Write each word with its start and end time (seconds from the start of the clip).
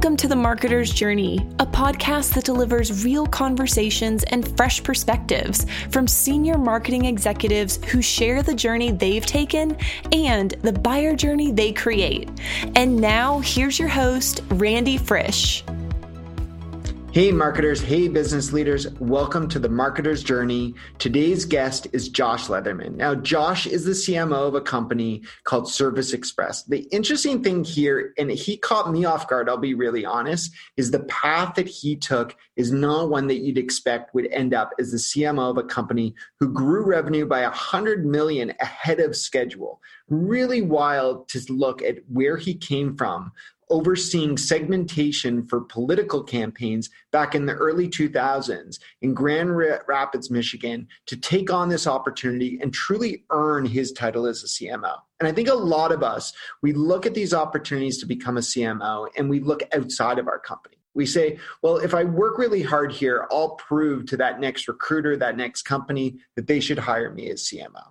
Welcome 0.00 0.16
to 0.16 0.28
The 0.28 0.34
Marketer's 0.34 0.90
Journey, 0.90 1.46
a 1.58 1.66
podcast 1.66 2.32
that 2.32 2.44
delivers 2.44 3.04
real 3.04 3.26
conversations 3.26 4.24
and 4.24 4.56
fresh 4.56 4.82
perspectives 4.82 5.66
from 5.90 6.08
senior 6.08 6.56
marketing 6.56 7.04
executives 7.04 7.78
who 7.84 8.00
share 8.00 8.42
the 8.42 8.54
journey 8.54 8.92
they've 8.92 9.26
taken 9.26 9.76
and 10.10 10.52
the 10.62 10.72
buyer 10.72 11.14
journey 11.14 11.52
they 11.52 11.74
create. 11.74 12.30
And 12.76 12.96
now, 12.96 13.40
here's 13.40 13.78
your 13.78 13.88
host, 13.88 14.40
Randy 14.48 14.96
Frisch. 14.96 15.62
Hey, 17.12 17.32
marketers. 17.32 17.80
Hey, 17.80 18.06
business 18.06 18.52
leaders. 18.52 18.88
Welcome 19.00 19.48
to 19.48 19.58
the 19.58 19.66
Marketer's 19.66 20.22
Journey. 20.22 20.76
Today's 21.00 21.44
guest 21.44 21.88
is 21.92 22.08
Josh 22.08 22.46
Leatherman. 22.46 22.94
Now, 22.94 23.16
Josh 23.16 23.66
is 23.66 23.84
the 23.84 23.90
CMO 23.90 24.46
of 24.46 24.54
a 24.54 24.60
company 24.60 25.24
called 25.42 25.68
Service 25.68 26.12
Express. 26.12 26.62
The 26.62 26.86
interesting 26.92 27.42
thing 27.42 27.64
here, 27.64 28.14
and 28.16 28.30
he 28.30 28.56
caught 28.56 28.92
me 28.92 29.06
off 29.06 29.26
guard, 29.26 29.48
I'll 29.48 29.56
be 29.56 29.74
really 29.74 30.04
honest, 30.04 30.52
is 30.76 30.92
the 30.92 31.00
path 31.00 31.56
that 31.56 31.66
he 31.66 31.96
took 31.96 32.36
is 32.54 32.70
not 32.70 33.10
one 33.10 33.26
that 33.26 33.38
you'd 33.40 33.58
expect 33.58 34.14
would 34.14 34.28
end 34.28 34.54
up 34.54 34.70
as 34.78 34.92
the 34.92 34.98
CMO 34.98 35.50
of 35.50 35.58
a 35.58 35.64
company 35.64 36.14
who 36.38 36.52
grew 36.52 36.84
revenue 36.84 37.26
by 37.26 37.42
100 37.42 38.06
million 38.06 38.52
ahead 38.60 39.00
of 39.00 39.16
schedule. 39.16 39.80
Really 40.08 40.62
wild 40.62 41.28
to 41.30 41.40
look 41.52 41.82
at 41.82 41.96
where 42.06 42.36
he 42.36 42.54
came 42.54 42.96
from 42.96 43.32
overseeing 43.70 44.36
segmentation 44.36 45.46
for 45.46 45.62
political 45.62 46.22
campaigns 46.22 46.90
back 47.12 47.34
in 47.34 47.46
the 47.46 47.54
early 47.54 47.88
2000s 47.88 48.78
in 49.02 49.14
Grand 49.14 49.56
Rapids, 49.56 50.30
Michigan, 50.30 50.88
to 51.06 51.16
take 51.16 51.52
on 51.52 51.68
this 51.68 51.86
opportunity 51.86 52.58
and 52.60 52.74
truly 52.74 53.24
earn 53.30 53.64
his 53.64 53.92
title 53.92 54.26
as 54.26 54.42
a 54.42 54.46
CMO. 54.46 54.96
And 55.20 55.28
I 55.28 55.32
think 55.32 55.48
a 55.48 55.54
lot 55.54 55.92
of 55.92 56.02
us, 56.02 56.32
we 56.62 56.72
look 56.72 57.06
at 57.06 57.14
these 57.14 57.32
opportunities 57.32 57.98
to 57.98 58.06
become 58.06 58.36
a 58.36 58.40
CMO 58.40 59.08
and 59.16 59.30
we 59.30 59.40
look 59.40 59.62
outside 59.72 60.18
of 60.18 60.28
our 60.28 60.38
company. 60.38 60.79
We 60.94 61.06
say, 61.06 61.38
well, 61.62 61.76
if 61.76 61.94
I 61.94 62.04
work 62.04 62.38
really 62.38 62.62
hard 62.62 62.92
here, 62.92 63.26
I'll 63.30 63.50
prove 63.50 64.06
to 64.06 64.16
that 64.16 64.40
next 64.40 64.66
recruiter, 64.68 65.16
that 65.16 65.36
next 65.36 65.62
company, 65.62 66.18
that 66.36 66.46
they 66.46 66.60
should 66.60 66.78
hire 66.78 67.12
me 67.12 67.30
as 67.30 67.44
CMO. 67.44 67.82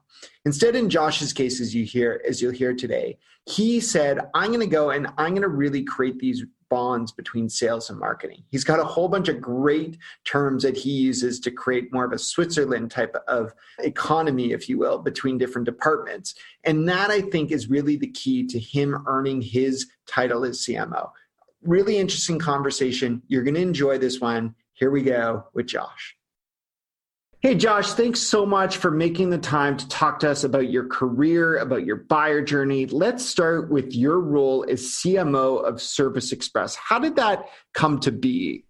Instead, 0.46 0.76
in 0.76 0.90
Josh's 0.90 1.32
case, 1.32 1.62
as 1.62 1.74
you 1.74 1.86
hear, 1.86 2.22
as 2.28 2.42
you'll 2.42 2.52
hear 2.52 2.74
today, 2.74 3.18
he 3.46 3.80
said, 3.80 4.20
I'm 4.34 4.50
going 4.50 4.60
to 4.60 4.68
go 4.68 4.92
and 4.92 5.08
I'm 5.18 5.32
going 5.32 5.42
to 5.42 5.48
really 5.48 5.84
create 5.84 6.20
these 6.20 6.44
bonds 6.70 7.12
between 7.12 7.50
sales 7.50 7.90
and 7.90 8.00
marketing. 8.00 8.44
He's 8.50 8.64
got 8.64 8.80
a 8.80 8.84
whole 8.84 9.08
bunch 9.08 9.28
of 9.28 9.42
great 9.42 9.98
terms 10.24 10.64
that 10.64 10.78
he 10.78 10.92
uses 10.92 11.40
to 11.42 11.52
create 11.52 11.92
more 11.92 12.06
of 12.06 12.12
a 12.12 12.20
Switzerland 12.20 12.92
type 12.92 13.16
of 13.28 13.54
economy, 13.80 14.52
if 14.52 14.70
you 14.70 14.78
will, 14.78 15.00
between 15.00 15.38
different 15.38 15.66
departments. 15.66 16.36
And 16.64 16.88
that 16.88 17.10
I 17.10 17.22
think 17.22 17.52
is 17.52 17.70
really 17.70 17.96
the 17.96 18.12
key 18.12 18.46
to 18.48 18.60
him 18.60 19.04
earning 19.08 19.42
his 19.42 19.88
title 20.08 20.46
as 20.46 20.60
CMO. 20.60 21.10
Really 21.64 21.98
interesting 21.98 22.40
conversation. 22.40 23.22
You're 23.28 23.44
going 23.44 23.56
to 23.56 23.62
enjoy 23.62 23.98
this 23.98 24.20
one. 24.20 24.56
Here 24.74 24.92
we 24.92 25.02
go 25.02 25.46
with 25.54 25.68
Josh. 25.68 26.16
Hey, 27.42 27.56
Josh, 27.56 27.94
thanks 27.94 28.20
so 28.20 28.46
much 28.46 28.78
for 28.78 28.92
making 28.92 29.30
the 29.30 29.38
time 29.38 29.78
to 29.78 29.88
talk 29.88 30.20
to 30.20 30.30
us 30.30 30.44
about 30.44 30.70
your 30.70 30.88
career, 30.88 31.58
about 31.58 31.86
your 31.86 31.96
buyer 31.96 32.42
journey. 32.42 32.86
Let's 32.86 33.24
start 33.26 33.70
with 33.70 33.94
your 33.94 34.20
role 34.20 34.66
as 34.70 34.82
CMO 34.82 35.64
of 35.64 35.82
Service 35.82 36.34
Express. 36.34 36.76
How 36.76 37.00
did 37.00 37.16
that 37.16 37.46
come 37.74 38.02
to 38.02 38.12
be? 38.12 38.66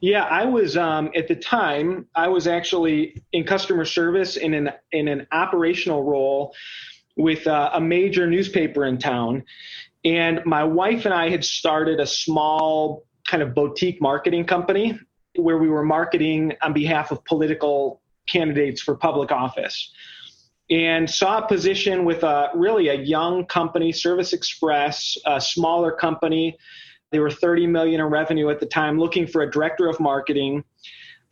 Yeah, 0.00 0.24
I 0.24 0.44
was 0.44 0.76
um, 0.76 1.10
at 1.14 1.28
the 1.28 1.36
time. 1.36 2.06
I 2.16 2.26
was 2.26 2.48
actually 2.48 3.22
in 3.32 3.44
customer 3.44 3.84
service 3.84 4.36
in 4.36 4.54
an 4.54 4.70
in 4.90 5.06
an 5.06 5.28
operational 5.30 6.02
role 6.02 6.54
with 7.16 7.46
uh, 7.46 7.70
a 7.74 7.80
major 7.80 8.26
newspaper 8.26 8.86
in 8.86 8.98
town, 8.98 9.44
and 10.04 10.40
my 10.44 10.64
wife 10.64 11.04
and 11.04 11.14
I 11.14 11.30
had 11.30 11.44
started 11.44 12.00
a 12.00 12.06
small 12.06 13.04
kind 13.26 13.42
of 13.42 13.54
boutique 13.54 14.00
marketing 14.00 14.44
company 14.44 14.98
where 15.36 15.58
we 15.58 15.68
were 15.68 15.84
marketing 15.84 16.54
on 16.60 16.72
behalf 16.72 17.10
of 17.10 17.24
political 17.24 18.02
candidates 18.28 18.82
for 18.82 18.96
public 18.96 19.30
office. 19.30 19.92
And 20.70 21.08
saw 21.08 21.38
a 21.38 21.46
position 21.46 22.04
with 22.04 22.22
a 22.22 22.50
really 22.54 22.88
a 22.88 22.94
young 22.94 23.46
company 23.46 23.92
service 23.92 24.32
express 24.32 25.16
a 25.26 25.40
smaller 25.40 25.92
company. 25.92 26.56
They 27.10 27.18
were 27.18 27.30
30 27.30 27.66
million 27.66 28.00
in 28.00 28.06
revenue 28.06 28.48
at 28.48 28.58
the 28.58 28.66
time 28.66 28.98
looking 28.98 29.26
for 29.26 29.42
a 29.42 29.50
director 29.50 29.88
of 29.88 30.00
marketing 30.00 30.64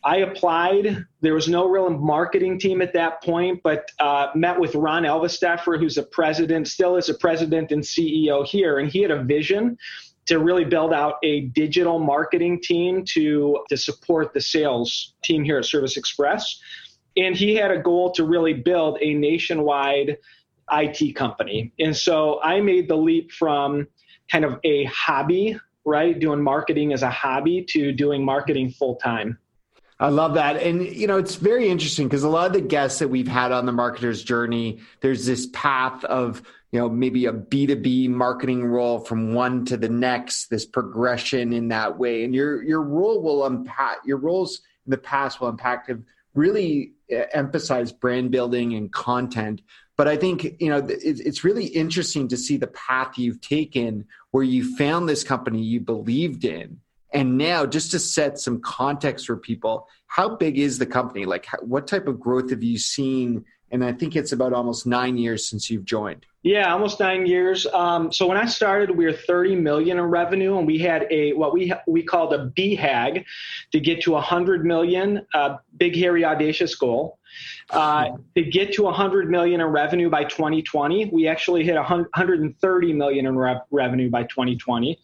i 0.05 0.19
applied 0.19 1.05
there 1.21 1.34
was 1.34 1.49
no 1.49 1.69
real 1.69 1.91
marketing 1.91 2.59
team 2.59 2.81
at 2.83 2.93
that 2.93 3.22
point 3.22 3.61
but 3.62 3.91
uh, 3.99 4.28
met 4.34 4.59
with 4.59 4.75
ron 4.75 5.05
Alvesteffer 5.05 5.78
who's 5.78 5.99
a 5.99 6.03
president 6.03 6.69
still 6.69 6.97
is 6.97 7.09
a 7.09 7.15
president 7.15 7.72
and 7.72 7.83
ceo 7.83 8.47
here 8.47 8.78
and 8.78 8.91
he 8.91 9.03
had 9.03 9.10
a 9.10 9.22
vision 9.22 9.77
to 10.31 10.39
really 10.39 10.65
build 10.65 10.93
out 10.93 11.16
a 11.25 11.41
digital 11.47 11.99
marketing 11.99 12.60
team 12.62 13.05
to, 13.05 13.59
to 13.69 13.77
support 13.77 14.33
the 14.33 14.41
sales 14.41 15.15
team 15.25 15.43
here 15.43 15.59
at 15.59 15.65
Service 15.65 15.97
Express. 15.97 16.60
And 17.16 17.34
he 17.34 17.56
had 17.56 17.72
a 17.72 17.78
goal 17.78 18.12
to 18.12 18.25
really 18.25 18.55
build 18.55 18.99
a 19.00 19.12
nationwide 19.12 20.19
IT 20.71 21.16
company. 21.16 21.72
And 21.81 21.97
so 21.97 22.41
I 22.43 22.60
made 22.60 22.89
the 22.89 22.97
leap 22.97 23.33
from 23.33 23.89
kind 24.31 24.44
of 24.44 24.60
a 24.62 24.84
hobby, 24.84 25.59
right, 25.84 26.16
doing 26.16 26.41
marketing 26.41 26.93
as 26.93 27.03
a 27.03 27.10
hobby 27.10 27.66
to 27.71 27.91
doing 27.91 28.25
marketing 28.25 28.71
full 28.71 28.97
time. 28.97 29.37
I 30.00 30.09
love 30.09 30.34
that. 30.34 30.56
And, 30.56 30.83
you 30.83 31.06
know, 31.06 31.19
it's 31.19 31.37
very 31.37 31.69
interesting 31.69 32.09
because 32.09 32.22
a 32.22 32.28
lot 32.28 32.47
of 32.47 32.55
the 32.55 32.62
guests 32.62 33.00
that 33.00 33.09
we've 33.09 33.28
had 33.28 33.53
on 33.53 33.66
the 33.66 33.72
marketer's 33.72 34.25
journey, 34.25 34.81
there's 35.03 35.27
this 35.27 35.47
path 35.53 36.03
of, 36.05 36.43
you 36.72 36.78
know 36.78 36.88
maybe 36.88 37.27
a 37.27 37.33
b2b 37.33 38.09
marketing 38.09 38.65
role 38.65 39.00
from 39.00 39.34
one 39.34 39.65
to 39.65 39.77
the 39.77 39.89
next 39.89 40.50
this 40.50 40.65
progression 40.65 41.53
in 41.53 41.69
that 41.69 41.99
way 41.99 42.25
and 42.25 42.34
your 42.34 42.62
your 42.62 42.83
role 42.83 43.22
will 43.22 43.47
unpack 43.47 43.99
your 44.05 44.19
roles 44.19 44.60
in 44.87 44.91
the 44.91 44.99
past 44.99 45.41
will 45.41 45.49
impact 45.49 45.89
have 45.89 46.03
really 46.34 46.93
uh, 47.12 47.22
emphasized 47.33 47.99
brand 47.99 48.31
building 48.31 48.75
and 48.75 48.93
content 48.93 49.62
but 49.97 50.06
i 50.06 50.16
think 50.16 50.44
you 50.60 50.69
know 50.69 50.87
it's 50.89 51.44
really 51.44 51.66
interesting 51.66 52.28
to 52.28 52.37
see 52.37 52.56
the 52.56 52.69
path 52.69 53.19
you've 53.19 53.41
taken 53.41 54.05
where 54.31 54.44
you 54.44 54.77
found 54.77 55.09
this 55.09 55.25
company 55.25 55.60
you 55.60 55.81
believed 55.81 56.44
in 56.44 56.78
and 57.12 57.37
now 57.37 57.66
just 57.66 57.91
to 57.91 57.98
set 57.98 58.38
some 58.38 58.60
context 58.60 59.26
for 59.26 59.37
people 59.37 59.88
how 60.06 60.28
big 60.37 60.59
is 60.59 60.78
the 60.78 60.87
company 60.87 61.25
like 61.25 61.47
what 61.60 61.87
type 61.87 62.06
of 62.06 62.21
growth 62.21 62.50
have 62.50 62.62
you 62.62 62.78
seen 62.78 63.44
and 63.71 63.84
I 63.84 63.93
think 63.93 64.16
it's 64.16 64.32
about 64.32 64.53
almost 64.53 64.87
nine 64.87 65.16
years 65.16 65.48
since 65.48 65.71
you've 65.71 65.84
joined. 65.84 66.26
Yeah, 66.43 66.72
almost 66.72 66.98
nine 67.00 67.26
years. 67.26 67.66
Um, 67.66 68.10
so 68.12 68.26
when 68.26 68.37
I 68.37 68.47
started, 68.47 68.91
we 68.91 69.04
were 69.04 69.12
30 69.12 69.56
million 69.56 69.98
in 69.98 70.04
revenue, 70.04 70.59
and 70.59 70.66
we 70.66 70.78
had 70.78 71.06
a 71.10 71.34
what 71.34 71.53
we 71.53 71.72
we 71.87 72.03
called 72.03 72.32
a 72.32 72.48
BHAG 72.48 73.25
to 73.72 73.81
get 73.81 74.03
to 74.03 74.12
100 74.12 74.65
million, 74.65 75.27
uh, 75.34 75.56
big 75.77 75.94
hairy 75.94 76.25
audacious 76.25 76.75
goal. 76.75 77.19
Uh, 77.70 78.16
to 78.34 78.42
get 78.42 78.72
to 78.75 78.82
100 78.82 79.31
million 79.31 79.60
in 79.60 79.66
revenue 79.66 80.10
by 80.10 80.25
2020, 80.25 81.10
we 81.12 81.28
actually 81.28 81.64
hit 81.64 81.76
130 81.76 82.92
million 82.92 83.26
in 83.26 83.36
re- 83.36 83.60
revenue 83.70 84.10
by 84.10 84.25
2020. 84.25 84.98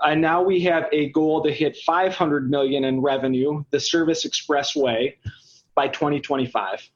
And 0.00 0.20
now 0.20 0.42
we 0.42 0.60
have 0.62 0.84
a 0.92 1.10
goal 1.10 1.42
to 1.42 1.52
hit 1.52 1.76
500 1.78 2.50
million 2.50 2.84
in 2.84 3.00
revenue, 3.00 3.64
the 3.70 3.80
Service 3.80 4.26
Expressway, 4.26 5.14
by 5.74 5.88
2025. 5.88 6.88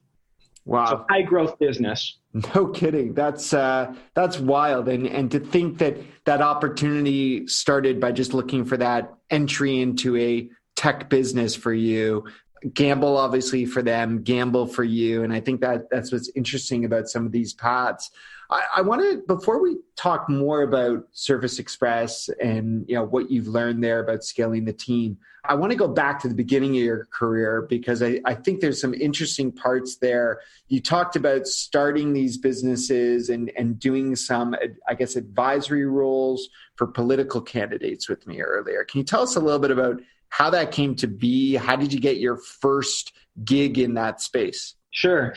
Wow. 0.65 0.85
So 0.85 1.05
high 1.09 1.23
growth 1.23 1.59
business. 1.59 2.15
No 2.55 2.67
kidding. 2.67 3.15
That's 3.15 3.55
uh, 3.55 3.95
that's 4.13 4.37
wild. 4.37 4.87
And 4.87 5.07
and 5.07 5.31
to 5.31 5.39
think 5.39 5.79
that 5.79 5.97
that 6.25 6.43
opportunity 6.43 7.47
started 7.47 7.99
by 7.99 8.11
just 8.11 8.35
looking 8.35 8.65
for 8.65 8.77
that 8.77 9.11
entry 9.31 9.81
into 9.81 10.15
a 10.15 10.47
tech 10.75 11.09
business 11.09 11.55
for 11.55 11.73
you. 11.73 12.25
Gamble 12.73 13.17
obviously 13.17 13.65
for 13.65 13.81
them, 13.81 14.21
gamble 14.23 14.67
for 14.67 14.83
you. 14.83 15.23
And 15.23 15.33
I 15.33 15.39
think 15.39 15.61
that 15.61 15.89
that's 15.89 16.11
what's 16.11 16.29
interesting 16.35 16.85
about 16.85 17.07
some 17.07 17.25
of 17.25 17.31
these 17.31 17.53
paths. 17.53 18.11
I, 18.49 18.63
I 18.77 18.81
want 18.81 19.01
to 19.01 19.23
before 19.33 19.61
we 19.61 19.77
talk 19.95 20.29
more 20.29 20.63
about 20.63 21.07
Service 21.11 21.59
Express 21.59 22.29
and 22.41 22.85
you 22.87 22.95
know 22.95 23.03
what 23.03 23.29
you've 23.29 23.47
learned 23.47 23.83
there 23.83 23.99
about 23.99 24.23
scaling 24.23 24.65
the 24.65 24.73
team. 24.73 25.17
I 25.45 25.55
want 25.55 25.71
to 25.71 25.77
go 25.77 25.87
back 25.87 26.19
to 26.21 26.27
the 26.27 26.35
beginning 26.35 26.71
of 26.71 26.83
your 26.83 27.05
career 27.05 27.65
because 27.69 28.03
I, 28.03 28.19
I 28.25 28.33
think 28.33 28.59
there's 28.59 28.81
some 28.81 28.93
interesting 28.93 29.51
parts 29.51 29.95
there. 29.95 30.41
You 30.67 30.81
talked 30.81 31.15
about 31.15 31.47
starting 31.47 32.11
these 32.11 32.37
businesses 32.37 33.29
and, 33.29 33.51
and 33.57 33.79
doing 33.79 34.15
some, 34.15 34.55
I 34.87 34.95
guess, 34.95 35.15
advisory 35.15 35.85
roles 35.85 36.49
for 36.75 36.87
political 36.87 37.41
candidates 37.41 38.09
with 38.09 38.27
me 38.27 38.41
earlier. 38.41 38.83
Can 38.83 38.99
you 38.99 39.05
tell 39.05 39.21
us 39.21 39.37
a 39.37 39.39
little 39.39 39.59
bit 39.59 39.71
about 39.71 40.01
how 40.29 40.49
that 40.51 40.71
came 40.71 40.95
to 40.95 41.07
be? 41.07 41.55
How 41.55 41.75
did 41.75 41.93
you 41.93 41.99
get 41.99 42.17
your 42.17 42.37
first 42.37 43.13
gig 43.43 43.77
in 43.77 43.95
that 43.95 44.21
space? 44.21 44.75
Sure. 44.91 45.35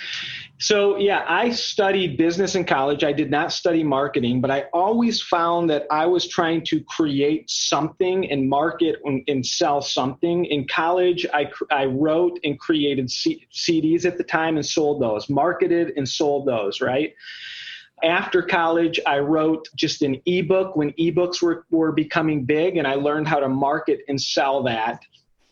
So, 0.58 0.96
yeah, 0.96 1.26
I 1.28 1.50
studied 1.50 2.16
business 2.16 2.54
in 2.54 2.64
college. 2.64 3.04
I 3.04 3.12
did 3.12 3.30
not 3.30 3.52
study 3.52 3.84
marketing, 3.84 4.40
but 4.40 4.50
I 4.50 4.62
always 4.72 5.20
found 5.20 5.68
that 5.68 5.86
I 5.90 6.06
was 6.06 6.26
trying 6.26 6.64
to 6.66 6.80
create 6.84 7.50
something 7.50 8.30
and 8.30 8.48
market 8.48 8.96
and, 9.04 9.44
sell 9.44 9.82
something. 9.82 10.46
In 10.46 10.66
college, 10.68 11.26
I, 11.34 11.50
I 11.70 11.84
wrote 11.84 12.38
and 12.44 12.58
created 12.58 13.10
C- 13.10 13.46
CDs 13.52 14.06
at 14.06 14.16
the 14.16 14.24
time 14.24 14.56
and 14.56 14.64
sold 14.64 15.02
those, 15.02 15.28
marketed 15.28 15.92
and 15.96 16.08
sold 16.08 16.46
those, 16.46 16.80
right? 16.80 17.12
After 18.02 18.42
college, 18.42 18.98
I 19.06 19.20
wrote 19.20 19.68
just 19.76 20.02
an 20.02 20.20
ebook 20.26 20.74
when 20.74 20.90
ebooks 20.92 21.40
were, 21.40 21.66
were 21.70 21.92
becoming 21.92 22.44
big, 22.44 22.76
and 22.76 22.86
I 22.86 22.94
learned 22.94 23.28
how 23.28 23.38
to 23.38 23.48
market 23.48 24.00
and 24.08 24.20
sell 24.20 24.62
that. 24.64 25.00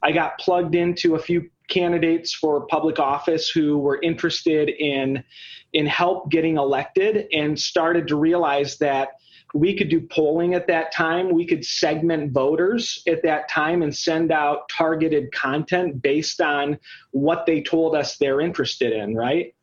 I 0.03 0.13
got 0.13 0.39
plugged 0.39 0.75
into 0.75 1.15
a 1.15 1.19
few 1.19 1.49
candidates 1.69 2.35
for 2.35 2.67
public 2.67 2.99
office 2.99 3.49
who 3.49 3.79
were 3.79 4.01
interested 4.03 4.69
in 4.69 5.23
in 5.73 5.87
help 5.87 6.29
getting 6.31 6.57
elected 6.57 7.29
and 7.33 7.57
started 7.57 8.09
to 8.09 8.17
realize 8.17 8.77
that 8.79 9.11
we 9.55 9.77
could 9.77 9.89
do 9.89 10.01
polling 10.01 10.55
at 10.55 10.67
that 10.67 10.93
time. 10.93 11.33
We 11.33 11.47
could 11.47 11.65
segment 11.65 12.33
voters 12.33 13.03
at 13.07 13.23
that 13.23 13.49
time 13.49 13.83
and 13.83 13.97
send 13.97 14.33
out 14.33 14.69
targeted 14.69 15.33
content 15.33 16.03
based 16.03 16.41
on 16.41 16.79
what 17.13 17.47
they 17.47 17.63
told 17.63 17.95
us 17.95 18.17
they're 18.17 18.41
interested 18.41 18.93
in, 18.93 19.15
right? 19.15 19.55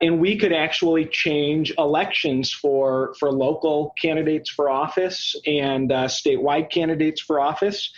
And 0.00 0.20
we 0.20 0.36
could 0.36 0.52
actually 0.52 1.06
change 1.06 1.72
elections 1.78 2.52
for, 2.52 3.14
for 3.18 3.32
local 3.32 3.94
candidates 4.00 4.50
for 4.50 4.68
office 4.68 5.34
and 5.46 5.90
uh, 5.90 6.06
statewide 6.06 6.70
candidates 6.70 7.20
for 7.20 7.40
office. 7.40 7.92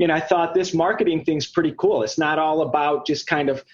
And 0.00 0.10
I 0.10 0.20
thought 0.20 0.54
this 0.54 0.74
marketing 0.74 1.24
thing's 1.24 1.46
pretty 1.46 1.74
cool. 1.78 2.02
It's 2.02 2.18
not 2.18 2.38
all 2.38 2.62
about 2.62 3.06
just 3.06 3.26
kind 3.26 3.48
of 3.48 3.64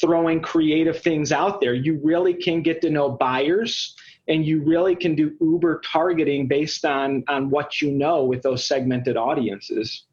throwing 0.00 0.40
creative 0.40 1.00
things 1.00 1.32
out 1.32 1.60
there. 1.60 1.74
You 1.74 2.00
really 2.02 2.34
can 2.34 2.62
get 2.62 2.80
to 2.82 2.90
know 2.90 3.10
buyers 3.10 3.94
and 4.28 4.44
you 4.46 4.62
really 4.62 4.96
can 4.96 5.14
do 5.14 5.36
uber 5.40 5.80
targeting 5.84 6.46
based 6.46 6.84
on 6.84 7.24
on 7.28 7.50
what 7.50 7.82
you 7.82 7.90
know 7.90 8.24
with 8.24 8.42
those 8.42 8.66
segmented 8.66 9.16
audiences 9.16 10.04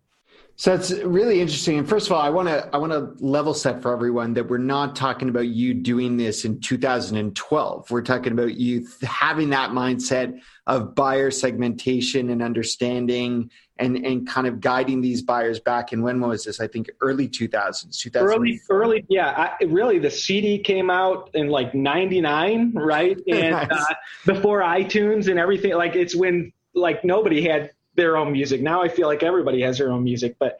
so 0.60 0.74
it's 0.74 0.92
really 0.92 1.40
interesting. 1.40 1.78
And 1.78 1.88
first 1.88 2.08
of 2.08 2.12
all, 2.12 2.22
I 2.22 2.30
want 2.30 2.50
to 2.50 2.70
I 2.74 2.78
want 2.78 2.92
to 2.92 3.16
level 3.26 3.54
set 3.54 3.82
for 3.82 3.94
everyone 3.94 4.34
that 4.34 4.50
we're 4.50 4.58
not 4.58 4.94
talking 4.94 5.30
about 5.30 5.48
you 5.48 5.74
doing 5.74 6.18
this 6.18 6.44
in 6.44 6.60
2012. 6.60 7.90
We're 7.90 8.02
talking 8.02 8.34
about 8.34 8.56
you 8.56 8.86
having 9.02 9.52
that 9.52 9.70
mindset 9.70 10.38
of 10.68 10.96
buyer 10.96 11.32
segmentation 11.32 12.30
and 12.30 12.44
understanding 12.44 13.50
and 13.78 14.06
and 14.06 14.28
kind 14.28 14.48
of 14.48 14.60
guiding 14.60 15.00
these 15.00 15.22
buyers 15.22 15.62
back. 15.62 15.94
And 15.94 16.04
when 16.04 16.20
was 16.20 16.44
this? 16.44 16.60
I 16.60 16.68
think 16.68 16.90
early 17.00 17.30
2000s. 17.30 17.98
2000 17.98 18.28
early, 18.28 18.60
early, 18.70 19.06
yeah. 19.08 19.56
I, 19.62 19.64
really, 19.64 19.98
the 19.98 20.12
CD 20.12 20.60
came 20.60 20.90
out 20.90 21.30
in 21.36 21.48
like 21.48 21.74
'99, 21.74 22.74
right? 22.74 23.18
And 23.30 23.52
nice. 23.52 23.72
uh, 23.72 23.94
before 24.26 24.60
iTunes 24.60 25.30
and 25.30 25.40
everything. 25.40 25.74
Like 25.76 25.96
it's 25.96 26.18
when 26.18 26.52
like 26.74 27.06
nobody 27.06 27.48
had 27.48 27.72
their 27.95 28.18
own 28.18 28.31
music. 28.31 28.62
Now 28.62 28.81
I 28.81 28.88
feel 28.88 29.07
like 29.07 29.24
everybody 29.24 29.62
has 29.62 29.77
their 29.77 29.91
own 29.91 30.03
music, 30.03 30.36
but 30.39 30.57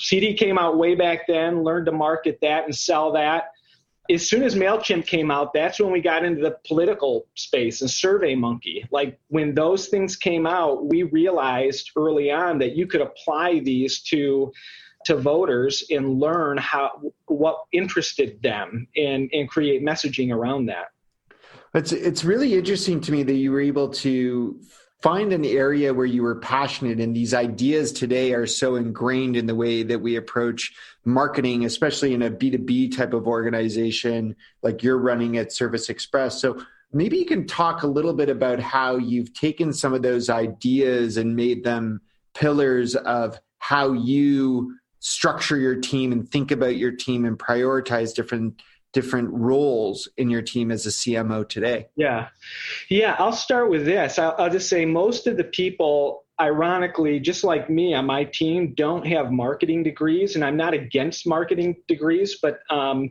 CD 0.00 0.34
came 0.34 0.58
out 0.58 0.78
way 0.78 0.94
back 0.94 1.26
then, 1.26 1.62
learned 1.62 1.86
to 1.86 1.92
market 1.92 2.38
that 2.42 2.64
and 2.64 2.74
sell 2.74 3.12
that. 3.12 3.50
As 4.10 4.28
soon 4.28 4.42
as 4.42 4.56
MailChimp 4.56 5.06
came 5.06 5.30
out, 5.30 5.52
that's 5.52 5.78
when 5.78 5.92
we 5.92 6.00
got 6.00 6.24
into 6.24 6.42
the 6.42 6.58
political 6.66 7.26
space 7.34 7.82
and 7.82 7.90
Survey 7.90 8.34
Monkey. 8.34 8.84
Like 8.90 9.18
when 9.28 9.54
those 9.54 9.88
things 9.88 10.16
came 10.16 10.44
out, 10.44 10.86
we 10.86 11.04
realized 11.04 11.92
early 11.96 12.30
on 12.30 12.58
that 12.58 12.76
you 12.76 12.86
could 12.86 13.00
apply 13.00 13.60
these 13.60 14.02
to 14.02 14.52
to 15.04 15.16
voters 15.16 15.84
and 15.90 16.20
learn 16.20 16.56
how 16.58 17.12
what 17.26 17.64
interested 17.72 18.40
them 18.42 18.86
and, 18.96 19.28
and 19.32 19.48
create 19.48 19.82
messaging 19.82 20.32
around 20.32 20.66
that. 20.66 20.86
It's 21.74 21.92
it's 21.92 22.24
really 22.24 22.54
interesting 22.54 23.00
to 23.00 23.12
me 23.12 23.22
that 23.22 23.34
you 23.34 23.50
were 23.50 23.60
able 23.60 23.88
to 23.88 24.60
find 25.02 25.32
an 25.32 25.44
area 25.44 25.92
where 25.92 26.06
you 26.06 26.22
were 26.22 26.36
passionate 26.36 27.00
and 27.00 27.14
these 27.14 27.34
ideas 27.34 27.92
today 27.92 28.32
are 28.32 28.46
so 28.46 28.76
ingrained 28.76 29.36
in 29.36 29.46
the 29.46 29.54
way 29.54 29.82
that 29.82 30.00
we 30.00 30.16
approach 30.16 30.72
marketing 31.04 31.64
especially 31.64 32.14
in 32.14 32.22
a 32.22 32.30
b2b 32.30 32.96
type 32.96 33.12
of 33.12 33.26
organization 33.26 34.36
like 34.62 34.82
you're 34.82 34.98
running 34.98 35.36
at 35.36 35.52
service 35.52 35.88
express. 35.88 36.40
So 36.40 36.64
maybe 36.92 37.18
you 37.18 37.26
can 37.26 37.46
talk 37.46 37.82
a 37.82 37.88
little 37.88 38.14
bit 38.14 38.28
about 38.28 38.60
how 38.60 38.96
you've 38.96 39.34
taken 39.34 39.72
some 39.72 39.92
of 39.92 40.02
those 40.02 40.30
ideas 40.30 41.16
and 41.16 41.34
made 41.34 41.64
them 41.64 42.00
pillars 42.34 42.94
of 42.94 43.40
how 43.58 43.92
you 43.92 44.76
structure 45.00 45.56
your 45.56 45.76
team 45.76 46.12
and 46.12 46.30
think 46.30 46.52
about 46.52 46.76
your 46.76 46.92
team 46.92 47.24
and 47.24 47.38
prioritize 47.38 48.14
different 48.14 48.62
different 48.92 49.30
roles 49.32 50.08
in 50.16 50.30
your 50.30 50.42
team 50.42 50.70
as 50.70 50.86
a 50.86 50.90
CMO 50.90 51.48
today? 51.48 51.88
Yeah. 51.96 52.28
Yeah, 52.88 53.16
I'll 53.18 53.32
start 53.32 53.70
with 53.70 53.84
this. 53.84 54.18
I'll, 54.18 54.34
I'll, 54.38 54.50
just 54.50 54.68
say 54.68 54.84
most 54.84 55.26
of 55.26 55.36
the 55.36 55.44
people, 55.44 56.24
ironically, 56.40 57.18
just 57.20 57.44
like 57.44 57.70
me 57.70 57.94
on 57.94 58.06
my 58.06 58.24
team, 58.24 58.74
don't 58.74 59.06
have 59.06 59.30
marketing 59.30 59.82
degrees. 59.82 60.34
And 60.34 60.44
I'm 60.44 60.56
not 60.56 60.74
against 60.74 61.26
marketing 61.26 61.76
degrees, 61.88 62.38
but 62.40 62.60
um, 62.70 63.10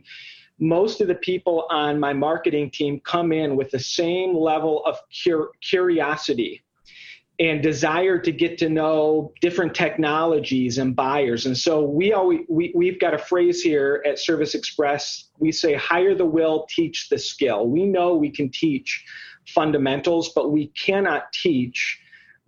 most 0.58 1.00
of 1.00 1.08
the 1.08 1.16
people 1.16 1.66
on 1.70 1.98
my 1.98 2.12
marketing 2.12 2.70
team 2.70 3.00
come 3.04 3.32
in 3.32 3.56
with 3.56 3.70
the 3.70 3.80
same 3.80 4.36
level 4.36 4.84
of 4.86 4.98
cur- 5.24 5.50
curiosity 5.60 6.62
and 7.38 7.62
desire 7.62 8.18
to 8.18 8.30
get 8.30 8.58
to 8.58 8.68
know 8.68 9.32
different 9.40 9.74
technologies 9.74 10.78
and 10.78 10.94
buyers. 10.94 11.46
And 11.46 11.56
so 11.56 11.82
we 11.82 12.12
always 12.12 12.40
we, 12.48 12.72
we've 12.74 13.00
got 13.00 13.14
a 13.14 13.18
phrase 13.18 13.62
here 13.62 14.02
at 14.06 14.18
Service 14.18 14.54
Express. 14.54 15.30
We 15.38 15.50
say 15.50 15.74
hire 15.74 16.14
the 16.14 16.26
will, 16.26 16.66
teach 16.68 17.08
the 17.08 17.18
skill. 17.18 17.66
We 17.66 17.86
know 17.86 18.14
we 18.14 18.30
can 18.30 18.50
teach 18.50 19.04
fundamentals, 19.46 20.32
but 20.34 20.52
we 20.52 20.68
cannot 20.68 21.32
teach 21.32 21.98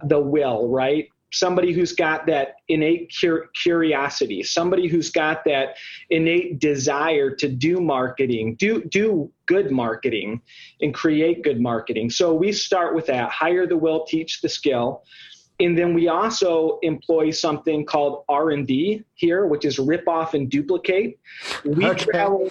the 0.05 0.21
will, 0.21 0.69
right? 0.69 1.09
Somebody 1.35 1.73
who's 1.73 1.93
got 1.93 2.27
that 2.27 2.57
innate 2.69 3.13
cur- 3.21 3.49
curiosity, 3.63 4.43
somebody 4.43 4.89
who's 4.89 5.11
got 5.11 5.45
that 5.45 5.77
innate 6.11 6.59
desire 6.61 7.31
to 7.35 7.49
do 7.49 7.81
marketing, 7.81 8.55
do 8.57 8.83
do 8.85 9.31
good 9.47 9.71
marketing 9.71 10.41
and 10.81 10.95
create 10.95 11.43
good 11.43 11.61
marketing. 11.61 12.11
So 12.11 12.33
we 12.33 12.53
start 12.53 12.95
with 12.95 13.07
that, 13.07 13.31
hire 13.31 13.67
the 13.67 13.77
will, 13.77 14.05
teach 14.07 14.41
the 14.41 14.49
skill. 14.49 15.05
And 15.61 15.79
then 15.79 15.95
we 15.95 16.09
also 16.09 16.81
employ 16.83 17.31
something 17.31 17.87
called 17.87 18.25
R&D 18.29 19.05
here, 19.15 19.47
which 19.47 19.65
is 19.65 19.79
rip 19.79 20.09
off 20.09 20.35
and 20.35 20.51
duplicate. 20.51 21.21
We 21.65 21.87
okay. 21.87 22.05
travel 22.05 22.51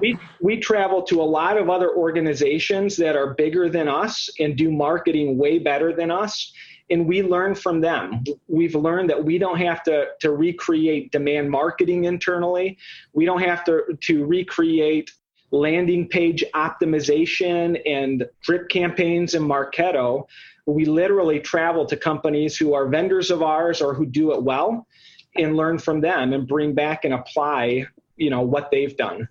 we, 0.00 0.18
we 0.40 0.58
travel 0.58 1.02
to 1.04 1.22
a 1.22 1.24
lot 1.24 1.56
of 1.56 1.70
other 1.70 1.94
organizations 1.94 2.96
that 2.96 3.14
are 3.14 3.34
bigger 3.34 3.68
than 3.68 3.88
us 3.88 4.28
and 4.40 4.56
do 4.56 4.72
marketing 4.72 5.38
way 5.38 5.60
better 5.60 5.94
than 5.94 6.10
us 6.10 6.52
and 6.92 7.06
we 7.06 7.22
learn 7.22 7.54
from 7.54 7.80
them. 7.80 8.22
We've 8.48 8.74
learned 8.74 9.08
that 9.08 9.24
we 9.24 9.38
don't 9.38 9.56
have 9.56 9.82
to, 9.84 10.08
to 10.20 10.30
recreate 10.30 11.10
demand 11.10 11.50
marketing 11.50 12.04
internally. 12.04 12.76
We 13.14 13.24
don't 13.24 13.40
have 13.40 13.64
to, 13.64 13.96
to 13.98 14.26
recreate 14.26 15.10
landing 15.50 16.06
page 16.06 16.44
optimization 16.54 17.80
and 17.86 18.26
drip 18.42 18.68
campaigns 18.68 19.34
in 19.34 19.42
Marketo. 19.42 20.26
We 20.66 20.84
literally 20.84 21.40
travel 21.40 21.86
to 21.86 21.96
companies 21.96 22.58
who 22.58 22.74
are 22.74 22.86
vendors 22.88 23.30
of 23.30 23.42
ours 23.42 23.80
or 23.80 23.94
who 23.94 24.04
do 24.04 24.34
it 24.34 24.42
well 24.42 24.86
and 25.34 25.56
learn 25.56 25.78
from 25.78 26.02
them 26.02 26.34
and 26.34 26.46
bring 26.46 26.74
back 26.74 27.06
and 27.06 27.14
apply, 27.14 27.86
you 28.16 28.28
know, 28.28 28.42
what 28.42 28.70
they've 28.70 28.94
done. 28.98 29.28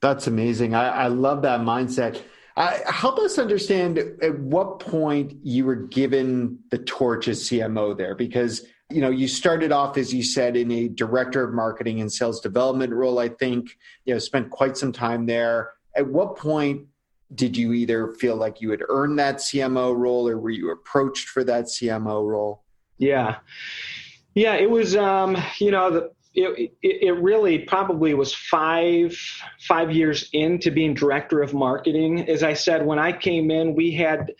That's 0.00 0.26
amazing. 0.26 0.74
I, 0.74 0.88
I 0.88 1.06
love 1.06 1.42
that 1.42 1.60
mindset. 1.60 2.20
Uh, 2.58 2.76
help 2.90 3.20
us 3.20 3.38
understand 3.38 3.98
at 3.98 4.36
what 4.40 4.80
point 4.80 5.32
you 5.44 5.64
were 5.64 5.76
given 5.76 6.58
the 6.72 6.78
torch 6.78 7.28
as 7.28 7.44
CMO 7.44 7.96
there, 7.96 8.16
because 8.16 8.66
you 8.90 9.00
know 9.00 9.10
you 9.10 9.28
started 9.28 9.70
off 9.70 9.96
as 9.96 10.12
you 10.12 10.24
said 10.24 10.56
in 10.56 10.68
a 10.72 10.88
director 10.88 11.44
of 11.44 11.54
marketing 11.54 12.00
and 12.00 12.12
sales 12.12 12.40
development 12.40 12.92
role. 12.92 13.20
I 13.20 13.28
think 13.28 13.78
you 14.06 14.12
know 14.12 14.18
spent 14.18 14.50
quite 14.50 14.76
some 14.76 14.90
time 14.90 15.24
there. 15.24 15.70
At 15.94 16.08
what 16.08 16.36
point 16.36 16.88
did 17.32 17.56
you 17.56 17.74
either 17.74 18.08
feel 18.14 18.34
like 18.34 18.60
you 18.60 18.72
had 18.72 18.82
earned 18.88 19.20
that 19.20 19.36
CMO 19.36 19.96
role, 19.96 20.28
or 20.28 20.36
were 20.36 20.50
you 20.50 20.72
approached 20.72 21.28
for 21.28 21.44
that 21.44 21.66
CMO 21.66 22.26
role? 22.26 22.64
Yeah, 22.96 23.36
yeah, 24.34 24.54
it 24.54 24.68
was. 24.68 24.96
Um, 24.96 25.36
you 25.60 25.70
know, 25.70 25.92
the 25.92 26.10
it, 26.46 26.72
it 26.82 27.22
really 27.22 27.58
probably 27.60 28.14
was 28.14 28.34
five 28.34 29.16
five 29.66 29.90
years 29.90 30.28
into 30.32 30.70
being 30.70 30.94
director 30.94 31.42
of 31.42 31.54
marketing. 31.54 32.28
As 32.28 32.42
I 32.42 32.54
said, 32.54 32.84
when 32.84 32.98
I 32.98 33.12
came 33.12 33.50
in, 33.50 33.74
we 33.74 33.92
had, 33.92 34.32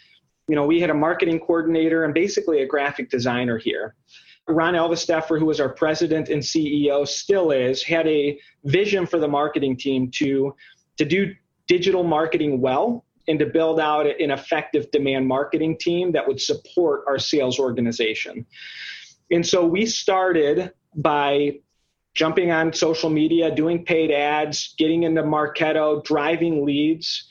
you 0.49 0.55
know, 0.55 0.67
we 0.67 0.81
had 0.81 0.91
a 0.91 0.95
marketing 0.95 1.41
coordinator 1.41 2.05
and 2.05 2.15
basically 2.15 2.63
a 2.63 2.67
graphic 2.67 3.11
designer 3.11 3.59
here. 3.59 3.95
Ron 4.49 4.75
Alvesteffer, 4.75 5.39
who 5.39 5.45
was 5.45 5.61
our 5.61 5.69
president 5.69 6.31
and 6.31 6.43
CEO, 6.43 7.07
still 7.07 7.51
is, 7.51 7.83
had 7.83 8.07
a 8.07 8.39
vision 8.65 9.05
for 9.05 9.19
the 9.19 9.29
marketing 9.29 9.77
team 9.77 10.11
to 10.15 10.55
to 10.97 11.05
do 11.05 11.35
digital 11.67 12.03
marketing 12.03 12.61
well 12.61 13.05
and 13.29 13.39
to 13.39 13.47
build 13.47 13.79
out 13.79 14.07
an 14.07 14.31
effective 14.31 14.91
demand 14.91 15.27
marketing 15.29 15.77
team 15.79 16.13
that 16.13 16.27
would 16.27 16.41
support 16.41 17.05
our 17.07 17.19
sales 17.19 17.59
organization. 17.59 18.47
And 19.31 19.47
so 19.47 19.67
we 19.67 19.85
started 19.85 20.73
by 20.95 21.59
jumping 22.15 22.51
on 22.51 22.73
social 22.73 23.11
media, 23.11 23.55
doing 23.55 23.85
paid 23.85 24.11
ads, 24.11 24.75
getting 24.79 25.05
into 25.05 25.23
Marketo, 25.23 26.03
driving 26.05 26.65
leads. 26.65 27.29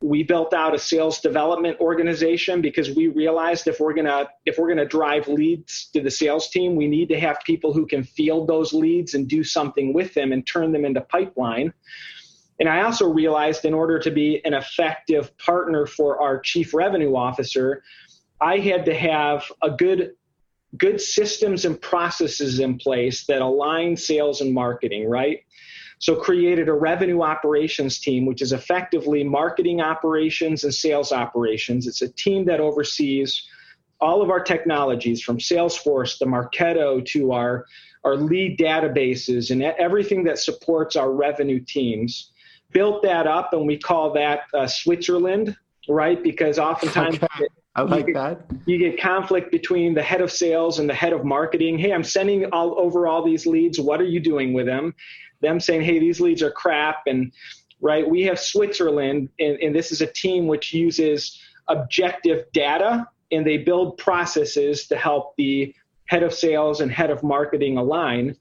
We 0.00 0.22
built 0.22 0.54
out 0.54 0.74
a 0.74 0.78
sales 0.78 1.20
development 1.20 1.80
organization 1.80 2.60
because 2.60 2.94
we 2.94 3.08
realized 3.08 3.66
if 3.66 3.80
we're 3.80 3.94
gonna 3.94 4.28
if 4.46 4.56
we're 4.56 4.68
gonna 4.68 4.86
drive 4.86 5.26
leads 5.26 5.90
to 5.92 6.00
the 6.00 6.10
sales 6.10 6.50
team, 6.50 6.76
we 6.76 6.86
need 6.86 7.08
to 7.08 7.18
have 7.18 7.38
people 7.44 7.72
who 7.72 7.84
can 7.84 8.04
field 8.04 8.46
those 8.46 8.72
leads 8.72 9.14
and 9.14 9.26
do 9.26 9.42
something 9.42 9.92
with 9.92 10.14
them 10.14 10.30
and 10.30 10.46
turn 10.46 10.70
them 10.70 10.84
into 10.84 11.00
pipeline. 11.00 11.72
And 12.60 12.68
I 12.68 12.82
also 12.82 13.08
realized 13.08 13.64
in 13.64 13.74
order 13.74 13.98
to 13.98 14.10
be 14.10 14.40
an 14.44 14.54
effective 14.54 15.36
partner 15.38 15.86
for 15.86 16.20
our 16.20 16.40
chief 16.40 16.74
revenue 16.74 17.14
officer, 17.14 17.82
I 18.40 18.58
had 18.58 18.84
to 18.86 18.94
have 18.94 19.50
a 19.62 19.70
good 19.70 20.12
good 20.76 21.00
systems 21.00 21.64
and 21.64 21.80
processes 21.80 22.60
in 22.60 22.78
place 22.78 23.24
that 23.26 23.40
align 23.40 23.96
sales 23.96 24.40
and 24.40 24.52
marketing, 24.52 25.08
right? 25.08 25.40
So 26.00 26.14
created 26.14 26.68
a 26.68 26.72
revenue 26.74 27.22
operations 27.22 27.98
team, 27.98 28.26
which 28.26 28.42
is 28.42 28.52
effectively 28.52 29.24
marketing 29.24 29.80
operations 29.80 30.64
and 30.64 30.72
sales 30.72 31.10
operations. 31.10 31.86
It's 31.86 32.02
a 32.02 32.08
team 32.08 32.44
that 32.46 32.60
oversees 32.60 33.42
all 34.00 34.22
of 34.22 34.30
our 34.30 34.40
technologies 34.40 35.22
from 35.22 35.38
Salesforce 35.38 36.18
to 36.18 36.26
Marketo 36.26 37.04
to 37.06 37.32
our, 37.32 37.66
our 38.04 38.16
lead 38.16 38.58
databases 38.58 39.50
and 39.50 39.62
everything 39.62 40.22
that 40.24 40.38
supports 40.38 40.94
our 40.94 41.10
revenue 41.10 41.58
teams. 41.58 42.30
Built 42.70 43.02
that 43.02 43.26
up 43.26 43.52
and 43.52 43.66
we 43.66 43.76
call 43.76 44.12
that 44.12 44.42
uh, 44.54 44.68
Switzerland, 44.68 45.56
right? 45.88 46.22
Because 46.22 46.58
oftentimes 46.60 47.16
okay. 47.16 47.46
I 47.78 47.82
like 47.82 48.06
you 48.06 48.14
get, 48.14 48.48
that. 48.48 48.58
You 48.66 48.78
get 48.78 49.00
conflict 49.00 49.52
between 49.52 49.94
the 49.94 50.02
head 50.02 50.20
of 50.20 50.32
sales 50.32 50.78
and 50.78 50.88
the 50.88 50.94
head 50.94 51.12
of 51.12 51.24
marketing. 51.24 51.78
Hey, 51.78 51.92
I'm 51.92 52.04
sending 52.04 52.46
all 52.46 52.78
over 52.78 53.06
all 53.06 53.24
these 53.24 53.46
leads. 53.46 53.78
What 53.78 54.00
are 54.00 54.06
you 54.06 54.20
doing 54.20 54.52
with 54.52 54.66
them? 54.66 54.94
Them 55.40 55.60
saying, 55.60 55.82
hey, 55.82 55.98
these 55.98 56.20
leads 56.20 56.42
are 56.42 56.50
crap. 56.50 57.02
And 57.06 57.32
right, 57.80 58.08
we 58.08 58.22
have 58.22 58.40
Switzerland, 58.40 59.28
and, 59.38 59.56
and 59.58 59.74
this 59.74 59.92
is 59.92 60.00
a 60.00 60.06
team 60.06 60.48
which 60.48 60.74
uses 60.74 61.40
objective 61.68 62.50
data 62.52 63.06
and 63.30 63.46
they 63.46 63.58
build 63.58 63.98
processes 63.98 64.86
to 64.88 64.96
help 64.96 65.36
the 65.36 65.74
head 66.06 66.22
of 66.22 66.32
sales 66.32 66.80
and 66.80 66.90
head 66.90 67.10
of 67.10 67.22
marketing 67.22 67.76
align. 67.76 68.34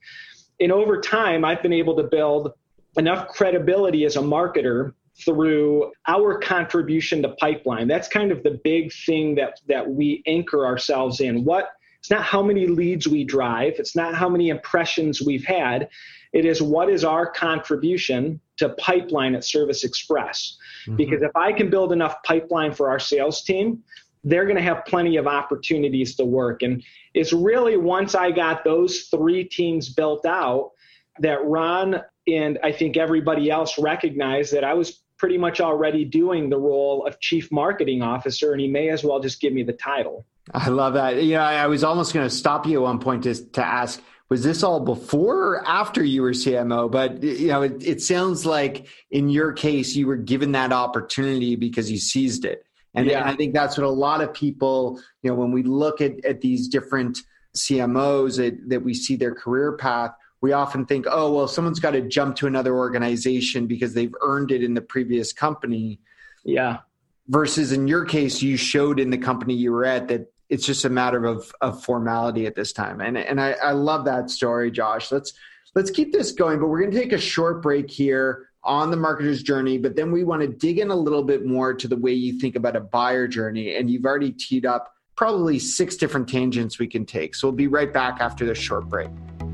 And 0.60 0.72
over 0.72 1.02
time, 1.02 1.46
I've 1.46 1.62
been 1.62 1.74
able 1.74 1.96
to 1.98 2.04
build 2.04 2.54
enough 2.98 3.28
credibility 3.28 4.06
as 4.06 4.16
a 4.16 4.22
marketer 4.22 4.94
through 5.26 5.92
our 6.08 6.38
contribution 6.40 7.22
to 7.24 7.30
pipeline. 7.30 7.88
That's 7.88 8.08
kind 8.08 8.32
of 8.32 8.44
the 8.44 8.60
big 8.64 8.94
thing 8.94 9.36
that 9.36 9.60
that 9.68 9.90
we 9.90 10.24
anchor 10.28 10.66
ourselves 10.66 11.20
in. 11.20 11.44
What 11.44 11.70
it's 12.00 12.12
not 12.12 12.24
how 12.24 12.42
many 12.42 12.68
leads 12.68 13.08
we 13.08 13.24
drive, 13.24 13.74
it's 13.78 13.96
not 13.96 14.16
how 14.16 14.30
many 14.30 14.50
impressions 14.50 15.22
we've 15.22 15.46
had. 15.46 15.90
It 16.34 16.46
is 16.46 16.62
what 16.62 16.90
is 16.90 17.04
our 17.04 17.30
contribution 17.30 18.40
to 18.58 18.70
pipeline 18.70 19.34
at 19.34 19.44
Service 19.44 19.84
Express. 19.84 20.58
Mm-hmm. 20.86 20.98
Because 20.98 21.22
if 21.22 21.36
I 21.36 21.52
can 21.52 21.70
build 21.70 21.92
enough 21.92 22.22
pipeline 22.24 22.74
for 22.74 22.90
our 22.90 23.00
sales 23.00 23.42
team, 23.42 23.84
they're 24.24 24.46
going 24.46 24.58
to 24.58 24.62
have 24.62 24.86
plenty 24.86 25.18
of 25.18 25.26
opportunities 25.26 26.16
to 26.16 26.26
work. 26.26 26.62
And 26.62 26.84
it's 27.14 27.34
really 27.34 27.78
once 27.78 28.14
I 28.14 28.32
got 28.32 28.64
those 28.64 29.04
three 29.04 29.44
teams 29.44 29.90
built 29.90 30.26
out 30.26 30.72
that 31.20 31.44
Ron 31.46 32.02
and 32.28 32.60
I 32.64 32.72
think 32.72 32.98
everybody 32.98 33.50
else 33.50 33.80
recognized 33.80 34.54
that 34.54 34.64
I 34.64 34.74
was 34.74 35.02
pretty 35.18 35.38
much 35.38 35.60
already 35.60 36.06
doing 36.06 36.50
the 36.50 36.58
role 36.58 37.06
of 37.06 37.20
chief 37.20 37.52
marketing 37.52 38.02
officer, 38.02 38.52
and 38.52 38.62
he 38.62 38.68
may 38.68 38.90
as 38.90 39.04
well 39.04 39.20
just 39.20 39.40
give 39.42 39.54
me 39.54 39.64
the 39.64 39.74
title. 39.74 40.26
I 40.54 40.70
love 40.70 40.94
that. 40.94 41.24
Yeah, 41.24 41.44
I 41.44 41.68
was 41.68 41.84
almost 41.84 42.14
going 42.14 42.28
to 42.28 42.34
stop 42.34 42.66
you 42.66 42.78
at 42.78 42.84
one 42.84 43.00
point 43.00 43.24
to, 43.24 43.34
to 43.52 43.66
ask, 43.66 44.02
was 44.30 44.44
this 44.44 44.64
all 44.64 44.80
before 44.80 45.56
or 45.56 45.68
after 45.68 46.04
you 46.04 46.22
were 46.22 46.32
CMO? 46.32 46.92
But 46.92 47.24
you 47.24 47.48
know, 47.48 47.64
it, 47.64 47.86
it 47.86 48.02
sounds 48.02 48.46
like 48.46 48.88
in 49.12 49.30
your 49.30 49.54
case, 49.54 49.96
you 49.96 50.08
were 50.08 50.18
given 50.18 50.52
that 50.54 50.72
opportunity 50.72 51.56
because 51.56 51.90
you 51.92 51.98
seized 51.98 52.46
it. 52.46 52.64
And, 52.94 53.06
yeah. 53.08 53.28
I 53.28 53.36
think 53.36 53.54
that's 53.54 53.78
what 53.78 53.86
a 53.86 53.90
lot 53.90 54.22
of 54.22 54.34
people, 54.34 55.00
you 55.22 55.30
know, 55.30 55.36
when 55.36 55.52
we 55.52 55.64
look 55.64 56.02
at, 56.02 56.24
at 56.26 56.42
these 56.42 56.68
different 56.68 57.20
CMOs 57.56 58.38
that, 58.38 58.70
that 58.70 58.84
we 58.84 58.94
see 58.94 59.16
their 59.16 59.36
career 59.36 59.74
path, 59.74 60.12
we 60.42 60.52
often 60.52 60.86
think, 60.86 61.06
oh, 61.10 61.34
well, 61.34 61.48
someone's 61.48 61.80
got 61.80 61.92
to 61.92 62.02
jump 62.02 62.36
to 62.38 62.48
another 62.48 62.76
organization 62.76 63.68
because 63.68 63.94
they've 63.94 64.14
earned 64.22 64.52
it 64.52 64.64
in 64.64 64.74
the 64.74 64.82
previous 64.82 65.34
company. 65.34 66.00
Yeah. 66.44 66.80
Versus 67.28 67.72
in 67.72 67.88
your 67.88 68.06
case, 68.06 68.42
you 68.42 68.56
showed 68.56 69.00
in 69.00 69.10
the 69.10 69.18
company 69.18 69.56
you 69.56 69.72
were 69.72 69.86
at 69.86 70.08
that 70.10 70.32
it's 70.50 70.66
just 70.66 70.86
a 70.86 70.90
matter 70.90 71.26
of, 71.26 71.52
of 71.60 71.84
formality 71.84 72.46
at 72.46 72.56
this 72.56 72.72
time. 72.72 73.02
And, 73.02 73.18
and 73.18 73.42
I, 73.42 73.52
I 73.52 73.72
love 73.72 74.06
that 74.06 74.30
story, 74.30 74.72
Josh. 74.72 75.12
Let's, 75.12 75.34
let's 75.76 75.92
keep 75.92 76.14
this 76.14 76.32
going, 76.32 76.60
but 76.60 76.68
we're 76.68 76.80
going 76.80 76.92
to 76.92 77.00
take 77.00 77.12
a 77.12 77.18
short 77.18 77.62
break 77.62 77.92
here 77.92 78.50
on 78.64 78.92
the 78.92 78.98
marketer's 78.98 79.44
journey, 79.44 79.78
but 79.78 79.96
then 79.96 80.12
we 80.12 80.24
want 80.24 80.42
to 80.42 80.48
dig 80.48 80.80
in 80.80 80.90
a 80.90 80.96
little 80.96 81.24
bit 81.24 81.46
more 81.46 81.74
to 81.74 81.88
the 81.88 81.98
way 81.98 82.12
you 82.12 82.40
think 82.40 82.56
about 82.56 82.76
a 82.76 82.82
buyer 82.82 83.28
journey. 83.28 83.76
And 83.76 83.90
you've 83.90 84.06
already 84.06 84.32
teed 84.32 84.66
up 84.66 84.94
probably 85.16 85.58
six 85.60 85.96
different 85.96 86.30
tangents 86.30 86.80
we 86.80 86.88
can 86.88 87.06
take. 87.06 87.36
So 87.36 87.48
we'll 87.48 87.56
be 87.56 87.68
right 87.68 87.92
back 87.92 88.20
after 88.20 88.46
this 88.46 88.58
short 88.58 88.88
break. 88.88 89.10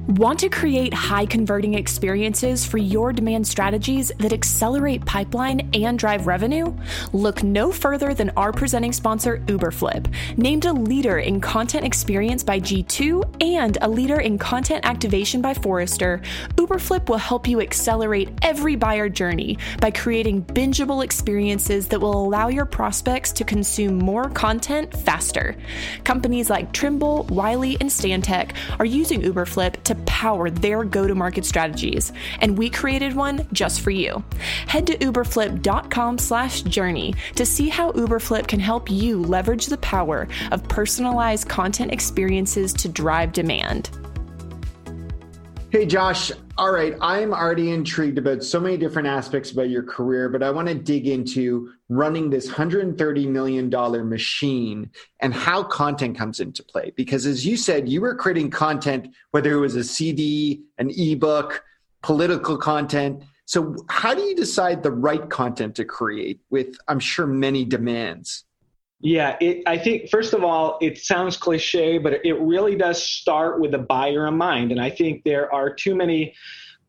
Want 0.08 0.40
to 0.40 0.50
create 0.50 0.94
high 0.94 1.26
converting 1.26 1.76
experiences 1.76 2.66
for 2.66 2.78
your 2.78 3.14
demand 3.14 3.48
strategies 3.48 4.12
that 4.20 4.34
accelerate 4.34 5.06
pipeline 5.06 5.70
and 5.74 5.98
drive 5.98 6.28
revenue? 6.28 6.76
Look 7.14 7.42
no 7.42 7.72
further 7.72 8.14
than 8.14 8.30
our 8.32 8.52
presenting 8.52 8.92
sponsor, 8.92 9.38
Uberflip. 9.46 10.14
Named 10.38 10.66
a 10.66 10.74
leader 10.74 11.20
in 11.20 11.40
content 11.40 11.86
experience 11.86 12.44
by 12.44 12.60
G2 12.60 13.42
and 13.42 13.78
a 13.82 13.88
leader 13.88 14.20
in 14.20 14.38
content 14.38 14.84
activation 14.84 15.42
by 15.42 15.54
Forrester, 15.54 16.22
Uberflip 16.56 17.08
will 17.08 17.18
help 17.18 17.48
you 17.48 17.62
accelerate 17.62 18.30
every 18.42 18.76
buyer 18.76 19.08
journey 19.08 19.58
by 19.80 19.90
creating 19.90 20.44
bingeable 20.44 21.02
experiences 21.02 21.88
that 21.88 22.02
will 22.02 22.26
allow 22.26 22.50
your 22.50 22.66
prospects 22.66 23.32
to 23.32 23.46
consume 23.46 24.00
more 24.00 24.30
content 24.32 24.94
faster. 24.98 25.56
Companies 26.04 26.50
like 26.50 26.74
Trimble, 26.74 27.24
Wiley, 27.30 27.78
and 27.80 27.90
Stantec 27.90 28.52
are 28.80 28.86
using 28.86 29.22
Uberflip 29.22 29.82
to 29.94 30.04
power 30.04 30.50
their 30.50 30.84
go 30.84 31.08
to 31.08 31.16
market 31.16 31.46
strategies, 31.46 32.12
and 32.40 32.58
we 32.58 32.70
created 32.70 33.16
one 33.16 33.48
just 33.54 33.82
for 33.82 33.92
you. 33.92 34.24
Head 34.68 34.88
to 34.88 34.98
uberflip.com 34.98 36.18
slash 36.18 36.62
journey 36.64 37.14
to 37.36 37.46
see 37.46 37.70
how 37.70 37.92
Uberflip 37.92 38.48
can 38.48 38.60
help 38.60 38.90
you 38.90 39.22
leverage 39.22 39.68
the 39.68 39.78
power 39.78 40.28
of 40.52 40.68
personalized 40.68 41.50
content 41.50 41.92
experiences 41.92 42.74
to 42.74 42.90
drive 42.90 43.34
demand. 43.34 43.90
Hey, 45.74 45.88
Josh. 45.88 46.32
All 46.56 46.72
right. 46.72 46.96
I'm 47.02 47.34
already 47.34 47.72
intrigued 47.72 48.20
about 48.20 48.44
so 48.44 48.60
many 48.60 48.78
different 48.78 49.08
aspects 49.08 49.50
about 49.50 49.72
your 49.72 49.82
career, 49.82 50.30
but 50.30 50.44
I 50.44 50.52
want 50.52 50.68
to 50.68 50.76
dig 50.76 51.08
into 51.08 51.72
running 51.90 52.30
this 52.30 52.48
$130 52.48 53.28
million 53.28 53.72
machine 54.08 54.92
and 55.20 55.34
how 55.34 55.64
content 55.64 56.16
comes 56.16 56.40
into 56.40 56.62
play. 56.62 56.94
Because 56.96 57.26
as 57.26 57.44
you 57.44 57.58
said, 57.58 57.90
you 57.90 58.02
were 58.02 58.14
creating 58.14 58.52
content, 58.52 59.08
whether 59.32 59.52
it 59.52 59.60
was 59.60 59.76
a 59.76 59.84
CD, 59.84 60.62
an 60.78 60.92
ebook, 60.96 61.64
political 62.04 62.56
content. 62.56 63.24
So, 63.46 63.76
how 63.90 64.14
do 64.14 64.22
you 64.22 64.36
decide 64.36 64.84
the 64.84 64.92
right 64.92 65.28
content 65.28 65.74
to 65.78 65.86
create 65.86 66.40
with, 66.52 66.76
I'm 66.88 67.00
sure, 67.00 67.26
many 67.26 67.66
demands? 67.66 68.44
Yeah, 69.04 69.36
it, 69.42 69.64
I 69.68 69.78
think 69.78 70.10
first 70.10 70.32
of 70.34 70.46
all, 70.46 70.78
it 70.80 70.98
sounds 70.98 71.36
cliche, 71.36 71.98
but 71.98 72.26
it 72.26 72.40
really 72.40 72.78
does 72.78 73.04
start 73.04 73.60
with 73.60 73.72
the 73.72 73.78
buyer 73.78 74.26
in 74.28 74.38
mind. 74.38 74.72
And 74.72 74.80
I 74.80 74.90
think 74.90 75.26
there 75.26 75.54
are 75.54 75.70
too 75.74 75.94
many 75.94 76.34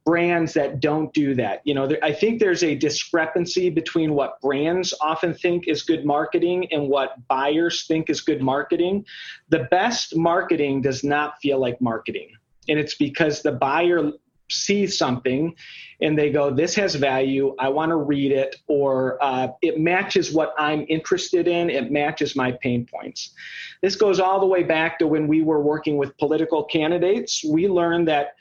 brands 0.06 0.54
that 0.54 0.78
don't 0.78 1.12
do 1.12 1.34
that. 1.34 1.60
You 1.64 1.74
know, 1.74 1.88
there, 1.88 1.98
I 2.04 2.12
think 2.12 2.38
there's 2.38 2.62
a 2.62 2.76
discrepancy 2.76 3.68
between 3.68 4.14
what 4.14 4.40
brands 4.40 4.94
often 5.00 5.34
think 5.34 5.66
is 5.66 5.82
good 5.82 6.04
marketing 6.04 6.68
and 6.72 6.88
what 6.88 7.16
buyers 7.26 7.84
think 7.88 8.08
is 8.08 8.20
good 8.20 8.40
marketing. 8.40 9.04
The 9.48 9.66
best 9.72 10.14
marketing 10.14 10.82
does 10.82 11.02
not 11.02 11.40
feel 11.42 11.58
like 11.58 11.80
marketing. 11.80 12.28
And 12.68 12.78
it's 12.78 12.94
because 12.94 13.42
the 13.42 13.52
buyer 13.52 14.12
see 14.54 14.86
something 14.86 15.54
and 16.00 16.18
they 16.18 16.30
go, 16.30 16.50
This 16.50 16.74
has 16.74 16.94
value. 16.94 17.54
I 17.58 17.68
want 17.68 17.90
to 17.90 17.96
read 17.96 18.32
it, 18.32 18.56
or 18.66 19.22
uh, 19.22 19.48
it 19.62 19.78
matches 19.78 20.32
what 20.32 20.54
I'm 20.58 20.84
interested 20.88 21.48
in. 21.48 21.70
It 21.70 21.90
matches 21.90 22.36
my 22.36 22.52
pain 22.60 22.86
points. 22.86 23.34
This 23.82 23.96
goes 23.96 24.20
all 24.20 24.40
the 24.40 24.46
way 24.46 24.62
back 24.62 24.98
to 24.98 25.06
when 25.06 25.26
we 25.28 25.42
were 25.42 25.60
working 25.60 25.96
with 25.96 26.16
political 26.18 26.64
candidates. 26.64 27.44
We 27.44 27.68
learned 27.68 28.08
that 28.08 28.34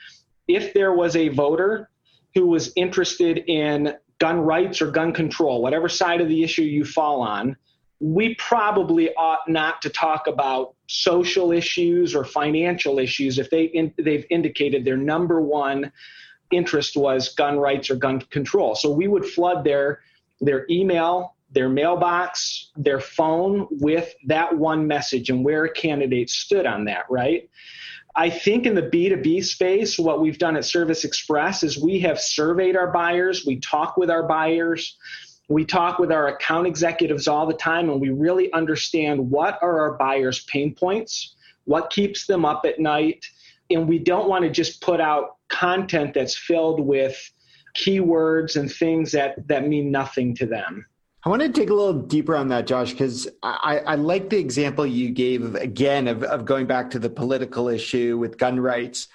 if 0.48 0.74
there 0.74 0.94
was 0.94 1.16
a 1.16 1.30
voter 1.30 1.90
who 2.34 2.48
was 2.48 2.72
interested 2.76 3.38
in 3.48 3.96
gun 4.20 4.40
rights 4.40 4.82
or 4.82 4.90
gun 4.90 5.14
control, 5.14 5.62
whatever 5.62 5.88
side 5.88 6.22
of 6.22 6.28
the 6.28 6.44
issue 6.44 6.64
you 6.64 6.86
fall 6.86 7.22
on, 7.22 7.56
we 8.00 8.36
probably 8.36 9.14
ought 9.16 9.48
not 9.48 9.82
to 9.82 9.90
talk 9.90 10.28
about 10.28 10.76
social 10.94 11.52
issues 11.52 12.14
or 12.14 12.24
financial 12.24 13.00
issues 13.00 13.40
if 13.40 13.50
they 13.50 13.64
in, 13.64 13.92
they've 13.98 14.26
indicated 14.30 14.86
their 14.86 14.98
number 14.98 15.42
one 15.42 15.92
interest 16.52 16.96
was 16.96 17.30
gun 17.30 17.58
rights 17.58 17.90
or 17.90 17.96
gun 17.96 18.20
control. 18.20 18.76
So 18.76 18.92
we 18.92 19.08
would 19.08 19.26
flood 19.26 19.64
their 19.64 20.02
their 20.40 20.68
email, 20.70 21.36
their 21.52 21.68
mailbox, 21.68 22.72
their 22.76 23.00
phone 23.00 23.68
with 23.72 24.14
that 24.28 24.56
one 24.56 24.86
message 24.86 25.30
and 25.32 25.44
where 25.44 25.66
a 25.66 25.74
candidate 25.74 26.30
stood 26.30 26.68
on 26.68 26.86
that, 26.86 27.06
right? 27.10 27.50
I 28.16 28.30
think 28.30 28.68
in 28.68 28.76
the 28.76 28.84
B2B 28.84 29.44
space, 29.44 29.98
what 29.98 30.22
we've 30.22 30.38
done 30.38 30.56
at 30.56 30.66
Service 30.66 31.04
Express 31.04 31.64
is 31.64 31.82
we 31.82 32.00
have 32.02 32.20
surveyed 32.20 32.76
our 32.76 32.92
buyers, 32.92 33.46
we 33.48 33.60
talk 33.60 33.98
with 33.98 34.12
our 34.12 34.28
buyers, 34.28 34.96
we 35.50 35.66
talk 35.66 36.00
with 36.00 36.12
our 36.12 36.28
account 36.28 36.68
executives 36.68 37.28
all 37.28 37.46
the 37.46 37.54
time 37.54 37.90
and 37.90 38.00
we 38.00 38.10
really 38.10 38.52
understand 38.54 39.30
what 39.30 39.60
are 39.62 39.82
our 39.82 39.98
buyers' 39.98 40.44
pain 40.46 40.74
points, 40.74 41.36
what 41.66 41.90
keeps 41.90 42.26
them 42.26 42.46
up 42.46 42.66
at 42.66 42.80
night, 42.80 43.26
and 43.70 43.88
we 43.88 44.00
don't 44.00 44.30
want 44.30 44.44
to 44.44 44.50
just 44.50 44.82
put 44.82 45.02
out 45.02 45.38
content 45.50 46.14
that's 46.14 46.38
filled 46.38 46.80
with 46.80 47.18
keywords 47.76 48.56
and 48.56 48.72
things 48.72 49.12
that 49.12 49.48
that 49.48 49.68
mean 49.68 49.92
nothing 49.92 50.36
to 50.36 50.46
them. 50.46 50.86
I 51.26 51.30
want 51.30 51.42
to 51.42 51.48
dig 51.48 51.70
a 51.70 51.74
little 51.74 52.02
deeper 52.02 52.36
on 52.36 52.50
that, 52.50 52.68
Josh, 52.68 52.92
because 52.92 53.30
I, 53.42 53.80
I, 53.86 53.96
like 53.96 54.30
the 54.30 54.38
example 54.38 54.86
you 54.86 55.10
gave 55.10 55.56
again 55.56 56.10
of, 56.10 56.22
of 56.22 56.44
going 56.44 56.68
back 56.68 56.92
to 56.92 57.00
the 57.00 57.10
political 57.10 57.70
issue 57.70 58.18
with 58.18 58.38
gun 58.38 58.60
rights. 58.60 59.08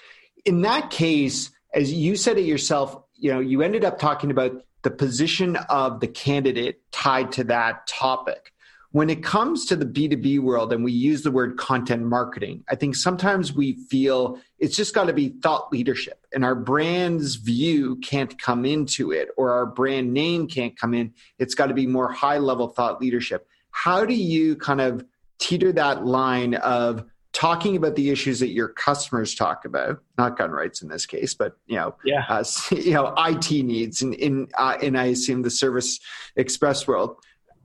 In 0.47 0.63
that 0.63 0.91
case, 0.91 1.51
as 1.75 1.93
you 1.93 2.17
said 2.17 2.39
it 2.39 2.47
yourself, 2.47 2.97
you 3.15 3.31
know, 3.31 3.41
you 3.41 3.61
ended 3.61 3.85
up 3.85 3.99
talking 3.99 4.31
about 4.31 4.65
the 4.83 4.91
position 4.91 5.57
of 5.69 6.01
the 6.01 6.09
candidate 6.09 6.81
tied 6.93 7.33
to 7.33 7.45
that 7.45 7.87
topic 7.87 8.53
when 8.93 9.11
it 9.11 9.23
comes 9.23 9.67
to 9.67 9.77
the 9.77 9.85
B2B 9.85 10.41
world 10.41 10.73
and 10.73 10.83
we 10.83 10.93
use 10.93 11.23
the 11.23 11.31
word 11.31 11.59
content 11.59 12.05
marketing, 12.05 12.65
I 12.71 12.75
think 12.75 12.97
sometimes 12.97 13.53
we 13.53 13.75
feel 13.75 14.41
it's 14.59 14.77
just 14.77 14.95
got 14.95 15.05
to 15.05 15.13
be 15.13 15.35
thought 15.43 15.71
leadership 15.71 16.27
and 16.33 16.45
our 16.45 16.55
brand's 16.55 17.37
view 17.37 17.97
can't 17.97 18.41
come 18.41 18.65
into 18.65 19.13
it 19.13 19.29
or 19.37 19.53
our 19.53 19.67
brand 19.67 20.15
name 20.15 20.49
can't 20.49 20.79
come 20.79 20.95
in. 20.95 21.13
It's 21.39 21.55
got 21.55 21.67
to 21.67 21.75
be 21.75 21.87
more 21.87 22.11
high 22.11 22.39
level 22.39 22.69
thought 22.69 23.01
leadership. 23.01 23.47
How 23.73 24.07
do 24.07 24.15
you 24.15 24.57
kind 24.57 24.81
of 24.81 25.05
teeter 25.39 25.71
that 25.73 26.07
line 26.07 26.55
of 26.55 27.05
talking 27.39 27.77
about 27.77 27.95
the 27.95 28.11
issues 28.11 28.41
that 28.41 28.49
your 28.49 28.67
customers 28.67 29.33
talk 29.33 29.65
about, 29.65 30.03
not 30.17 30.37
gun 30.37 30.51
rights 30.51 30.83
in 30.83 30.89
this 30.89 31.07
case, 31.07 31.35
but 31.35 31.57
you 31.69 31.77
know, 31.77 31.95
yeah. 32.05 32.25
Uh, 32.29 32.43
you 32.73 32.93
know, 32.93 33.15
IT 33.17 33.51
needs 33.51 34.03
in 34.03 34.13
in 34.15 34.49
uh, 34.59 34.77
in 34.83 34.97
I 34.97 35.07
assume 35.07 35.43
the 35.43 35.51
service 35.51 36.01
express 36.35 36.89
world 36.89 37.17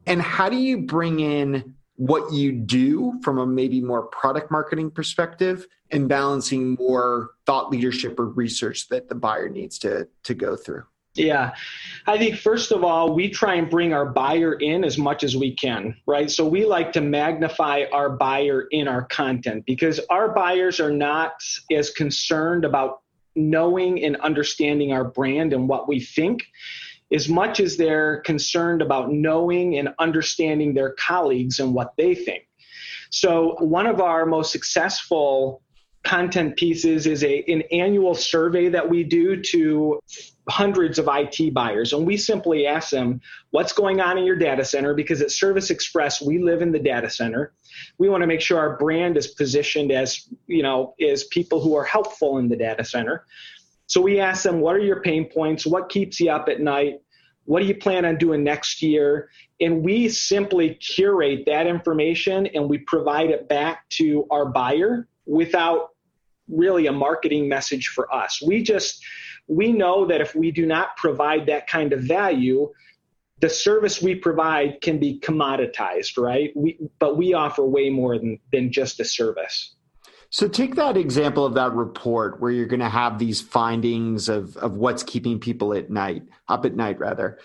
and 0.05 0.21
how 0.21 0.47
do 0.47 0.57
you 0.57 0.83
bring 0.83 1.19
in 1.21 1.73
what 1.95 2.31
you 2.31 2.51
do 2.51 3.19
from 3.23 3.39
a 3.39 3.47
maybe 3.47 3.81
more 3.81 4.03
product 4.03 4.51
marketing 4.51 4.91
perspective 4.91 5.65
and 5.89 6.07
balancing 6.07 6.75
more 6.75 7.31
thought 7.47 7.71
leadership 7.71 8.19
or 8.19 8.27
research 8.27 8.89
that 8.89 9.09
the 9.09 9.15
buyer 9.15 9.49
needs 9.49 9.79
to 9.79 10.07
to 10.23 10.35
go 10.35 10.55
through 10.55 10.83
yeah. 11.15 11.53
I 12.05 12.17
think 12.17 12.38
first 12.38 12.72
of 12.72 12.84
all, 12.84 13.13
we 13.13 13.29
try 13.29 13.55
and 13.55 13.70
bring 13.70 13.93
our 13.93 14.05
buyer 14.05 14.53
in 14.53 14.84
as 14.84 14.98
much 14.98 15.24
as 15.24 15.38
we 15.38 15.55
can, 15.55 15.96
right? 16.08 16.29
So 16.29 16.46
we 16.46 16.65
like 16.65 16.91
to 16.93 17.01
magnify 17.01 17.84
our 17.91 18.10
buyer 18.10 18.67
in 18.72 18.88
our 18.88 19.03
content 19.03 19.65
because 19.65 20.00
our 20.10 20.34
buyers 20.34 20.79
are 20.79 20.91
not 20.91 21.34
as 21.72 21.91
concerned 21.91 22.65
about 22.65 23.01
knowing 23.36 24.03
and 24.03 24.15
understanding 24.17 24.91
our 24.91 25.03
brand 25.03 25.53
and 25.53 25.67
what 25.70 25.88
we 25.88 26.00
think 26.00 26.43
as 27.12 27.29
much 27.29 27.60
as 27.60 27.77
they're 27.77 28.22
concerned 28.22 28.82
about 28.82 29.12
knowing 29.12 29.77
and 29.77 29.89
understanding 30.00 30.74
their 30.74 30.93
colleagues 30.93 31.60
and 31.60 31.74
what 31.74 31.93
they 31.98 32.15
think. 32.15 32.48
So, 33.12 33.55
one 33.60 33.86
of 33.86 34.01
our 34.01 34.25
most 34.25 34.51
successful 34.51 35.62
content 36.03 36.57
pieces 36.57 37.07
is 37.07 37.24
a, 37.24 37.43
an 37.48 37.63
annual 37.72 38.13
survey 38.13 38.69
that 38.69 38.89
we 38.89 39.03
do 39.03 39.41
to 39.41 40.00
hundreds 40.50 41.00
of 41.00 41.07
IT 41.10 41.53
buyers. 41.53 41.93
And 41.93 42.05
we 42.05 42.17
simply 42.17 42.67
ask 42.67 42.89
them, 42.89 43.22
what's 43.51 43.72
going 43.72 44.01
on 44.01 44.17
in 44.17 44.25
your 44.25 44.36
data 44.36 44.65
center? 44.65 44.93
Because 44.93 45.22
at 45.22 45.31
Service 45.31 45.69
Express, 45.69 46.22
we 46.22 46.39
live 46.39 46.62
in 46.62 46.74
the 46.74 46.79
data 46.79 47.10
center. 47.10 47.53
We 47.98 48.10
want 48.10 48.22
to 48.22 48.27
make 48.27 48.41
sure 48.41 48.60
our 48.60 48.77
brand 48.77 49.15
is 49.15 49.27
positioned 49.27 49.91
as, 49.91 50.27
you 50.48 50.62
know, 50.62 50.93
as 51.01 51.24
people 51.25 51.62
who 51.62 51.75
are 51.75 51.86
helpful 51.86 52.38
in 52.38 52.50
the 52.50 52.57
data 52.57 52.83
center. 52.83 53.25
So 53.88 54.01
we 54.01 54.19
ask 54.19 54.43
them, 54.43 54.60
what 54.60 54.75
are 54.75 54.79
your 54.79 55.01
pain 55.01 55.29
points? 55.29 55.65
What 55.65 55.88
keeps 55.88 56.19
you 56.19 56.31
up 56.31 56.50
at 56.50 56.60
night? 56.60 57.01
What 57.45 57.62
do 57.62 57.65
you 57.65 57.75
plan 57.75 58.05
on 58.05 58.17
doing 58.17 58.43
next 58.43 58.81
year? 58.81 59.29
And 59.62 59.83
we 59.83 60.10
simply 60.10 60.75
curate 60.75 61.43
that 61.45 61.67
information 61.67 62.48
and 62.48 62.69
we 62.69 62.79
provide 62.79 63.29
it 63.29 63.48
back 63.48 63.88
to 63.91 64.25
our 64.29 64.45
buyer 64.45 65.07
without 65.25 65.92
really 66.47 66.88
a 66.88 66.91
marketing 66.91 67.47
message 67.47 67.88
for 67.88 68.13
us. 68.13 68.41
We 68.45 68.63
just, 68.63 69.03
we 69.47 69.71
know 69.71 70.05
that 70.07 70.21
if 70.21 70.35
we 70.35 70.51
do 70.51 70.65
not 70.65 70.95
provide 70.97 71.45
that 71.47 71.67
kind 71.67 71.93
of 71.93 72.01
value, 72.01 72.71
the 73.39 73.50
service 73.50 74.01
we 74.01 74.15
provide 74.15 74.79
can 74.81 75.00
be 75.00 75.19
commoditized, 75.19 76.17
right? 76.17 76.51
We, 76.55 76.77
but 76.99 77.17
we 77.17 77.34
offer 77.34 77.65
way 77.65 77.89
more 77.89 78.17
than, 78.17 78.39
than 78.51 78.71
just 78.71 78.99
a 78.99 79.06
service. 79.06 79.75
So 80.29 80.47
take 80.47 80.75
that 80.75 80.97
example 80.97 81.45
of 81.45 81.53
that 81.53 81.73
report 81.73 82.41
where 82.41 82.49
you're 82.49 82.65
going 82.65 82.79
to 82.79 82.89
have 82.89 83.19
these 83.19 83.39
findings 83.39 84.29
of, 84.29 84.58
of 84.58 84.77
what's 84.77 85.03
keeping 85.03 85.39
people 85.39 85.75
at 85.75 85.91
night, 85.91 86.23
up 86.47 86.65
at 86.65 86.75
night 86.75 86.97
rather. 86.99 87.38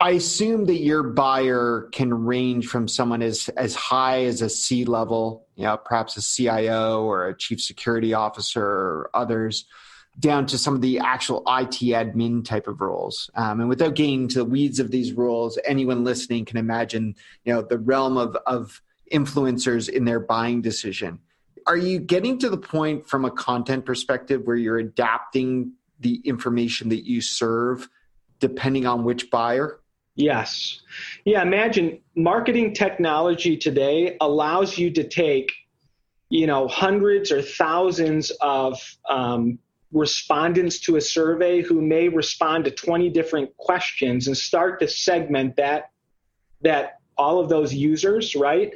I 0.00 0.10
assume 0.10 0.66
that 0.66 0.80
your 0.80 1.02
buyer 1.02 1.88
can 1.92 2.14
range 2.14 2.68
from 2.68 2.86
someone 2.86 3.20
as, 3.20 3.48
as 3.50 3.74
high 3.74 4.24
as 4.24 4.42
a 4.42 4.48
C 4.48 4.84
level, 4.84 5.46
you 5.56 5.64
know, 5.64 5.76
perhaps 5.76 6.16
a 6.16 6.22
CIO 6.22 7.02
or 7.02 7.26
a 7.26 7.36
chief 7.36 7.60
security 7.60 8.14
officer 8.14 8.64
or 8.64 9.10
others, 9.12 9.64
down 10.20 10.46
to 10.46 10.58
some 10.58 10.74
of 10.74 10.82
the 10.82 11.00
actual 11.00 11.42
IT 11.48 11.80
admin 11.80 12.44
type 12.44 12.68
of 12.68 12.80
roles. 12.80 13.28
Um, 13.34 13.60
and 13.60 13.68
without 13.68 13.94
getting 13.94 14.22
into 14.22 14.38
the 14.38 14.44
weeds 14.44 14.78
of 14.78 14.92
these 14.92 15.12
roles, 15.12 15.58
anyone 15.66 16.04
listening 16.04 16.44
can 16.44 16.58
imagine, 16.58 17.16
you 17.44 17.52
know, 17.52 17.62
the 17.62 17.78
realm 17.78 18.16
of, 18.16 18.36
of 18.46 18.80
influencers 19.12 19.88
in 19.88 20.04
their 20.04 20.20
buying 20.20 20.62
decision 20.62 21.18
are 21.68 21.76
you 21.76 21.98
getting 21.98 22.38
to 22.38 22.48
the 22.48 22.56
point 22.56 23.06
from 23.06 23.26
a 23.26 23.30
content 23.30 23.84
perspective 23.84 24.46
where 24.46 24.56
you're 24.56 24.78
adapting 24.78 25.72
the 26.00 26.14
information 26.24 26.88
that 26.88 27.06
you 27.06 27.20
serve 27.20 27.88
depending 28.40 28.86
on 28.86 29.04
which 29.04 29.30
buyer? 29.30 29.80
Yes. 30.18 30.80
Yeah, 31.24 31.42
imagine 31.42 32.00
marketing 32.16 32.74
technology 32.74 33.56
today 33.56 34.16
allows 34.20 34.76
you 34.76 34.90
to 34.94 35.06
take, 35.06 35.52
you 36.28 36.48
know, 36.48 36.66
hundreds 36.66 37.30
or 37.30 37.40
thousands 37.40 38.32
of 38.40 38.80
um, 39.08 39.60
respondents 39.92 40.80
to 40.80 40.96
a 40.96 41.00
survey 41.00 41.62
who 41.62 41.80
may 41.80 42.08
respond 42.08 42.64
to 42.64 42.72
20 42.72 43.10
different 43.10 43.56
questions 43.58 44.26
and 44.26 44.36
start 44.36 44.80
to 44.80 44.88
segment 44.88 45.54
that 45.54 45.90
that 46.62 46.98
all 47.16 47.38
of 47.38 47.48
those 47.48 47.72
users, 47.72 48.34
right? 48.34 48.72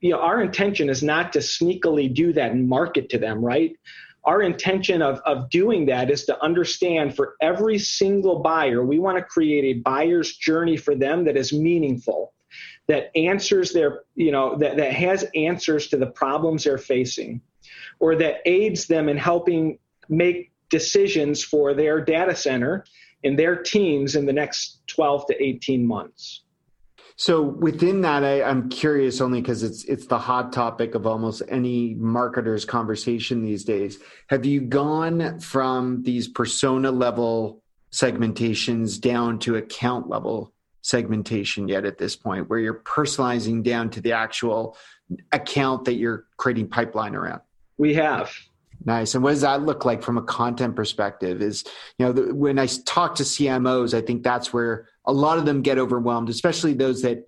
You 0.00 0.12
know, 0.12 0.20
our 0.20 0.40
intention 0.40 0.88
is 0.88 1.02
not 1.02 1.34
to 1.34 1.40
sneakily 1.40 2.12
do 2.12 2.32
that 2.32 2.52
and 2.52 2.66
market 2.66 3.10
to 3.10 3.18
them, 3.18 3.44
right? 3.44 3.76
Our 4.26 4.42
intention 4.42 5.02
of, 5.02 5.20
of 5.24 5.48
doing 5.50 5.86
that 5.86 6.10
is 6.10 6.24
to 6.24 6.42
understand 6.42 7.14
for 7.14 7.36
every 7.40 7.78
single 7.78 8.40
buyer, 8.40 8.84
we 8.84 8.98
want 8.98 9.18
to 9.18 9.24
create 9.24 9.76
a 9.76 9.80
buyer's 9.80 10.36
journey 10.36 10.76
for 10.76 10.96
them 10.96 11.24
that 11.24 11.36
is 11.36 11.52
meaningful, 11.52 12.32
that 12.88 13.10
answers 13.16 13.72
their, 13.72 14.02
you 14.16 14.32
know, 14.32 14.56
that, 14.58 14.76
that 14.76 14.92
has 14.92 15.24
answers 15.36 15.86
to 15.88 15.96
the 15.96 16.06
problems 16.06 16.64
they're 16.64 16.76
facing, 16.76 17.40
or 18.00 18.16
that 18.16 18.40
aids 18.46 18.86
them 18.86 19.08
in 19.08 19.16
helping 19.16 19.78
make 20.08 20.52
decisions 20.70 21.42
for 21.42 21.72
their 21.72 22.00
data 22.00 22.34
center 22.34 22.84
and 23.22 23.38
their 23.38 23.56
teams 23.56 24.16
in 24.16 24.26
the 24.26 24.32
next 24.32 24.80
12 24.88 25.26
to 25.26 25.42
18 25.42 25.86
months. 25.86 26.42
So 27.18 27.42
within 27.42 28.02
that, 28.02 28.24
I, 28.24 28.40
am 28.42 28.68
curious 28.68 29.22
only 29.22 29.40
because 29.40 29.62
it's 29.62 29.84
it's 29.84 30.06
the 30.06 30.18
hot 30.18 30.52
topic 30.52 30.94
of 30.94 31.06
almost 31.06 31.42
any 31.48 31.94
marketer's 31.94 32.66
conversation 32.66 33.42
these 33.42 33.64
days. 33.64 33.98
Have 34.28 34.44
you 34.44 34.60
gone 34.60 35.40
from 35.40 36.02
these 36.02 36.28
persona 36.28 36.90
level 36.90 37.62
segmentations 37.90 39.00
down 39.00 39.38
to 39.40 39.56
account 39.56 40.10
level 40.10 40.52
segmentation 40.82 41.68
yet 41.68 41.86
at 41.86 41.96
this 41.96 42.16
point, 42.16 42.50
where 42.50 42.58
you're 42.58 42.82
personalizing 42.82 43.62
down 43.62 43.88
to 43.90 44.02
the 44.02 44.12
actual 44.12 44.76
account 45.32 45.86
that 45.86 45.94
you're 45.94 46.26
creating 46.36 46.68
pipeline 46.68 47.14
around? 47.14 47.40
We 47.78 47.94
have. 47.94 48.30
Nice. 48.84 49.14
And 49.14 49.24
what 49.24 49.30
does 49.30 49.40
that 49.40 49.62
look 49.62 49.84
like 49.84 50.02
from 50.02 50.18
a 50.18 50.22
content 50.22 50.76
perspective? 50.76 51.40
Is 51.40 51.64
you 51.98 52.04
know 52.04 52.12
the, 52.12 52.34
when 52.34 52.58
I 52.58 52.66
talk 52.66 53.14
to 53.16 53.22
CMOs, 53.22 53.94
I 53.94 54.02
think 54.02 54.22
that's 54.22 54.52
where 54.52 54.88
a 55.06 55.12
lot 55.12 55.38
of 55.38 55.46
them 55.46 55.62
get 55.62 55.78
overwhelmed, 55.78 56.28
especially 56.28 56.74
those 56.74 57.02
that 57.02 57.26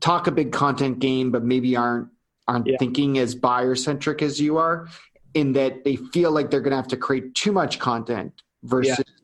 talk 0.00 0.26
a 0.26 0.32
big 0.32 0.52
content 0.52 0.98
game 0.98 1.30
but 1.30 1.44
maybe 1.44 1.76
aren't 1.76 2.08
aren't 2.46 2.66
yeah. 2.66 2.76
thinking 2.78 3.18
as 3.18 3.34
buyer 3.34 3.74
centric 3.74 4.20
as 4.20 4.38
you 4.38 4.58
are, 4.58 4.86
in 5.32 5.52
that 5.54 5.82
they 5.84 5.96
feel 5.96 6.30
like 6.30 6.50
they're 6.50 6.60
going 6.60 6.72
to 6.72 6.76
have 6.76 6.88
to 6.88 6.96
create 6.96 7.34
too 7.34 7.52
much 7.52 7.78
content 7.78 8.42
versus 8.62 8.98
yeah. 8.98 9.14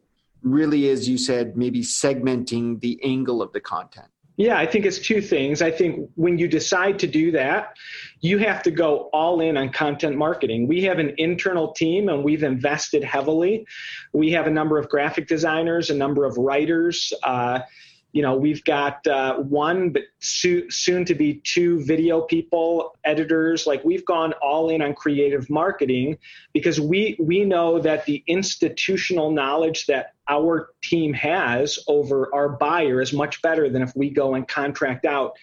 really, 0.42 0.88
as 0.88 1.08
you 1.08 1.18
said, 1.18 1.56
maybe 1.56 1.82
segmenting 1.82 2.80
the 2.80 2.98
angle 3.04 3.42
of 3.42 3.52
the 3.52 3.60
content. 3.60 4.06
Yeah, 4.36 4.58
I 4.58 4.64
think 4.64 4.86
it's 4.86 4.98
two 4.98 5.20
things. 5.20 5.60
I 5.60 5.70
think 5.70 6.08
when 6.14 6.38
you 6.38 6.48
decide 6.48 6.98
to 7.00 7.06
do 7.06 7.32
that, 7.32 7.76
you 8.20 8.38
have 8.38 8.62
to 8.62 8.70
go 8.70 9.08
all 9.12 9.40
in 9.40 9.56
on 9.56 9.70
content 9.70 10.16
marketing. 10.16 10.66
We 10.66 10.82
have 10.84 10.98
an 10.98 11.14
internal 11.16 11.72
team 11.72 12.08
and 12.08 12.22
we've 12.22 12.42
invested 12.42 13.02
heavily. 13.02 13.66
We 14.12 14.32
have 14.32 14.46
a 14.46 14.50
number 14.50 14.78
of 14.78 14.88
graphic 14.88 15.26
designers, 15.26 15.90
a 15.90 15.94
number 15.94 16.24
of 16.24 16.36
writers. 16.36 17.12
Uh, 17.22 17.60
you 18.12 18.22
know, 18.22 18.36
we've 18.36 18.64
got 18.64 19.06
uh, 19.06 19.36
one, 19.36 19.90
but 19.90 20.02
so, 20.18 20.62
soon 20.68 21.04
to 21.04 21.14
be 21.14 21.40
two 21.44 21.84
video 21.84 22.22
people, 22.22 22.96
editors. 23.04 23.66
Like 23.66 23.84
we've 23.84 24.04
gone 24.04 24.32
all 24.42 24.68
in 24.70 24.82
on 24.82 24.94
creative 24.94 25.48
marketing 25.48 26.18
because 26.52 26.80
we 26.80 27.16
we 27.20 27.44
know 27.44 27.78
that 27.78 28.06
the 28.06 28.24
institutional 28.26 29.30
knowledge 29.30 29.86
that 29.86 30.14
our 30.28 30.70
team 30.82 31.12
has 31.14 31.78
over 31.86 32.34
our 32.34 32.48
buyer 32.48 33.00
is 33.00 33.12
much 33.12 33.40
better 33.42 33.68
than 33.68 33.82
if 33.82 33.94
we 33.94 34.10
go 34.10 34.34
and 34.34 34.46
contract 34.48 35.04
out 35.04 35.36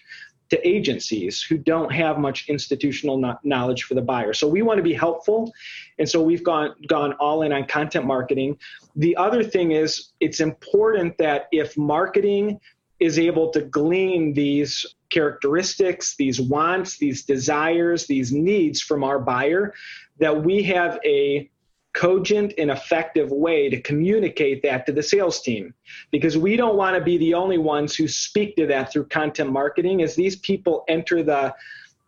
to 0.50 0.68
agencies 0.68 1.42
who 1.42 1.58
don't 1.58 1.92
have 1.92 2.18
much 2.18 2.48
institutional 2.48 3.18
no- 3.18 3.38
knowledge 3.42 3.84
for 3.84 3.94
the 3.94 4.02
buyer. 4.02 4.32
So 4.32 4.48
we 4.48 4.62
want 4.62 4.78
to 4.78 4.82
be 4.82 4.94
helpful, 4.94 5.52
and 5.98 6.08
so 6.08 6.22
we've 6.22 6.44
gone 6.44 6.74
gone 6.86 7.12
all 7.14 7.42
in 7.42 7.52
on 7.52 7.66
content 7.66 8.06
marketing. 8.06 8.58
The 8.96 9.16
other 9.16 9.44
thing 9.44 9.72
is 9.72 10.12
it's 10.20 10.40
important 10.40 11.18
that 11.18 11.48
if 11.52 11.76
marketing 11.76 12.60
is 13.00 13.18
able 13.18 13.50
to 13.50 13.60
glean 13.60 14.32
these 14.32 14.84
characteristics, 15.10 16.16
these 16.16 16.40
wants, 16.40 16.98
these 16.98 17.24
desires, 17.24 18.06
these 18.06 18.32
needs 18.32 18.80
from 18.80 19.04
our 19.04 19.18
buyer, 19.18 19.72
that 20.18 20.44
we 20.44 20.62
have 20.64 20.98
a 21.04 21.48
cogent 21.98 22.54
and 22.58 22.70
effective 22.70 23.32
way 23.32 23.68
to 23.68 23.80
communicate 23.80 24.62
that 24.62 24.86
to 24.86 24.92
the 24.92 25.02
sales 25.02 25.42
team. 25.42 25.74
Because 26.12 26.38
we 26.38 26.54
don't 26.54 26.76
want 26.76 26.96
to 26.96 27.02
be 27.02 27.18
the 27.18 27.34
only 27.34 27.58
ones 27.58 27.96
who 27.96 28.06
speak 28.06 28.54
to 28.54 28.66
that 28.66 28.92
through 28.92 29.06
content 29.06 29.50
marketing. 29.50 30.00
As 30.02 30.14
these 30.14 30.36
people 30.36 30.84
enter 30.86 31.24
the 31.24 31.52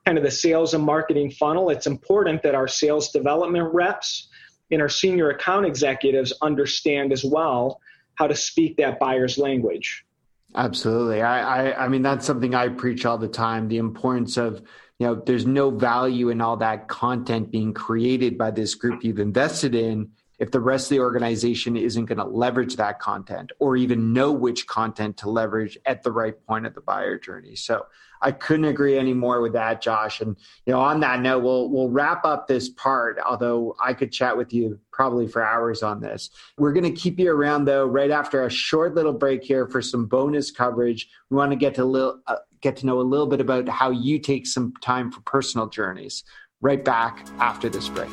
kind 0.06 0.16
of 0.16 0.22
the 0.22 0.30
sales 0.30 0.74
and 0.74 0.82
marketing 0.82 1.30
funnel 1.30 1.68
it's 1.70 1.86
important 1.86 2.42
that 2.42 2.54
our 2.54 2.66
sales 2.66 3.10
development 3.10 3.72
reps 3.74 4.28
and 4.70 4.80
our 4.80 4.88
senior 4.88 5.30
account 5.30 5.66
executives 5.66 6.32
understand 6.40 7.12
as 7.12 7.22
well 7.22 7.80
how 8.14 8.26
to 8.26 8.34
speak 8.34 8.76
that 8.76 8.98
buyer's 8.98 9.36
language. 9.36 10.06
Absolutely. 10.54 11.20
I, 11.20 11.68
I 11.68 11.84
i 11.84 11.88
mean 11.88 12.02
that's 12.02 12.26
something 12.26 12.54
i 12.54 12.68
preach 12.68 13.04
all 13.04 13.18
the 13.18 13.28
time 13.28 13.68
the 13.68 13.78
importance 13.78 14.36
of 14.36 14.62
you 15.00 15.06
know 15.06 15.14
there's 15.14 15.46
no 15.46 15.70
value 15.70 16.28
in 16.28 16.40
all 16.40 16.58
that 16.58 16.86
content 16.86 17.50
being 17.50 17.72
created 17.72 18.36
by 18.36 18.50
this 18.50 18.74
group 18.74 19.02
you've 19.02 19.18
invested 19.18 19.74
in 19.74 20.10
if 20.40 20.50
the 20.50 20.60
rest 20.60 20.86
of 20.86 20.90
the 20.90 21.00
organization 21.00 21.76
isn't 21.76 22.06
going 22.06 22.18
to 22.18 22.24
leverage 22.24 22.76
that 22.76 22.98
content 22.98 23.52
or 23.60 23.76
even 23.76 24.12
know 24.12 24.32
which 24.32 24.66
content 24.66 25.16
to 25.18 25.30
leverage 25.30 25.78
at 25.86 26.02
the 26.02 26.10
right 26.10 26.34
point 26.46 26.66
of 26.66 26.74
the 26.74 26.80
buyer 26.80 27.18
journey 27.18 27.54
so 27.54 27.86
i 28.22 28.32
couldn't 28.32 28.64
agree 28.64 28.98
any 28.98 29.14
more 29.14 29.40
with 29.40 29.52
that 29.52 29.80
josh 29.80 30.20
and 30.20 30.36
you 30.66 30.72
know 30.72 30.80
on 30.80 31.00
that 31.00 31.20
note 31.20 31.42
we'll 31.42 31.68
we'll 31.70 31.88
wrap 31.88 32.24
up 32.24 32.48
this 32.48 32.68
part 32.70 33.18
although 33.24 33.76
i 33.80 33.92
could 33.92 34.10
chat 34.10 34.36
with 34.36 34.52
you 34.52 34.78
probably 34.90 35.28
for 35.28 35.44
hours 35.44 35.82
on 35.82 36.00
this 36.00 36.30
we're 36.58 36.72
going 36.72 36.84
to 36.84 37.00
keep 37.00 37.18
you 37.18 37.30
around 37.30 37.64
though 37.64 37.86
right 37.86 38.10
after 38.10 38.44
a 38.44 38.50
short 38.50 38.94
little 38.94 39.12
break 39.12 39.44
here 39.44 39.68
for 39.68 39.80
some 39.80 40.06
bonus 40.06 40.50
coverage 40.50 41.08
we 41.28 41.36
want 41.36 41.52
to 41.52 41.56
get 41.56 41.74
to 41.74 41.84
little 41.84 42.20
uh, 42.26 42.36
get 42.60 42.76
to 42.76 42.86
know 42.86 43.00
a 43.00 43.02
little 43.02 43.26
bit 43.26 43.40
about 43.40 43.68
how 43.68 43.90
you 43.90 44.18
take 44.18 44.46
some 44.46 44.72
time 44.82 45.10
for 45.10 45.20
personal 45.22 45.66
journeys. 45.66 46.24
Right 46.60 46.84
back 46.84 47.26
after 47.38 47.68
this 47.68 47.88
break. 47.88 48.10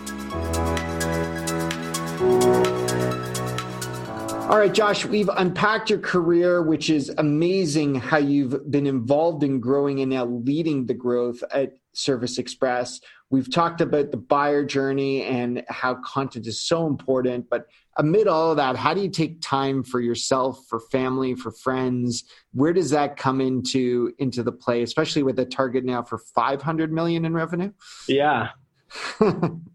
All 4.48 4.58
right, 4.58 4.74
Josh, 4.74 5.06
we've 5.06 5.30
unpacked 5.36 5.90
your 5.90 6.00
career, 6.00 6.62
which 6.62 6.90
is 6.90 7.14
amazing 7.18 7.96
how 7.96 8.16
you've 8.16 8.72
been 8.72 8.88
involved 8.88 9.44
in 9.44 9.60
growing 9.60 10.00
and 10.00 10.10
now 10.10 10.24
leading 10.24 10.86
the 10.86 10.94
growth 10.94 11.44
at 11.52 11.74
Service 11.92 12.38
Express. 12.38 13.02
We've 13.30 13.54
talked 13.54 13.82
about 13.82 14.12
the 14.12 14.18
buyer 14.18 14.64
journey 14.64 15.24
and 15.24 15.66
how 15.68 15.96
content 15.96 16.48
is 16.48 16.62
so 16.62 16.88
important, 16.88 17.50
but 17.50 17.66
amid 17.98 18.30
all 18.30 18.52
of 18.52 18.56
that, 18.56 18.78
how 18.78 18.94
do 18.94 19.02
you 19.02 19.10
take 19.10 19.42
time 19.42 19.84
for 19.84 20.00
yourself, 20.00 20.64
for 20.70 20.80
family, 20.80 21.36
for 21.36 21.52
friends? 21.52 22.24
Where 22.54 22.72
does 22.72 22.92
that 22.92 23.18
come 23.18 23.42
into 23.42 24.14
into 24.18 24.44
the 24.44 24.54
play, 24.54 24.82
especially 24.82 25.24
with 25.24 25.38
a 25.40 25.46
target 25.46 25.84
now 25.84 26.04
for 26.04 26.20
500 26.20 26.94
million 26.94 27.26
in 27.26 27.34
revenue? 27.34 27.74
Yeah. 28.08 28.52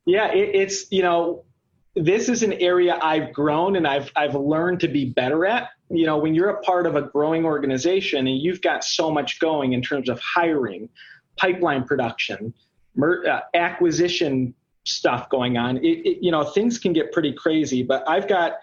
yeah, 0.06 0.32
it, 0.32 0.54
it's, 0.54 0.90
you 0.90 1.02
know, 1.02 1.44
this 1.94 2.28
is 2.28 2.42
an 2.42 2.54
area 2.54 2.98
I've 3.02 3.32
grown 3.32 3.76
and 3.76 3.86
I've 3.86 4.10
I've 4.16 4.34
learned 4.34 4.80
to 4.80 4.88
be 4.88 5.06
better 5.06 5.44
at. 5.46 5.70
You 5.90 6.06
know, 6.06 6.16
when 6.16 6.34
you're 6.34 6.50
a 6.50 6.60
part 6.62 6.86
of 6.86 6.96
a 6.96 7.02
growing 7.02 7.44
organization 7.44 8.26
and 8.26 8.38
you've 8.38 8.62
got 8.62 8.82
so 8.82 9.10
much 9.10 9.38
going 9.40 9.74
in 9.74 9.82
terms 9.82 10.08
of 10.08 10.18
hiring, 10.20 10.88
pipeline 11.36 11.84
production, 11.84 12.54
mer- 12.94 13.26
uh, 13.26 13.40
acquisition 13.54 14.54
stuff 14.84 15.28
going 15.28 15.56
on. 15.56 15.76
It, 15.78 16.06
it, 16.06 16.18
you 16.22 16.32
know, 16.32 16.42
things 16.44 16.78
can 16.78 16.92
get 16.92 17.12
pretty 17.12 17.32
crazy, 17.32 17.82
but 17.82 18.08
I've 18.08 18.26
got 18.26 18.54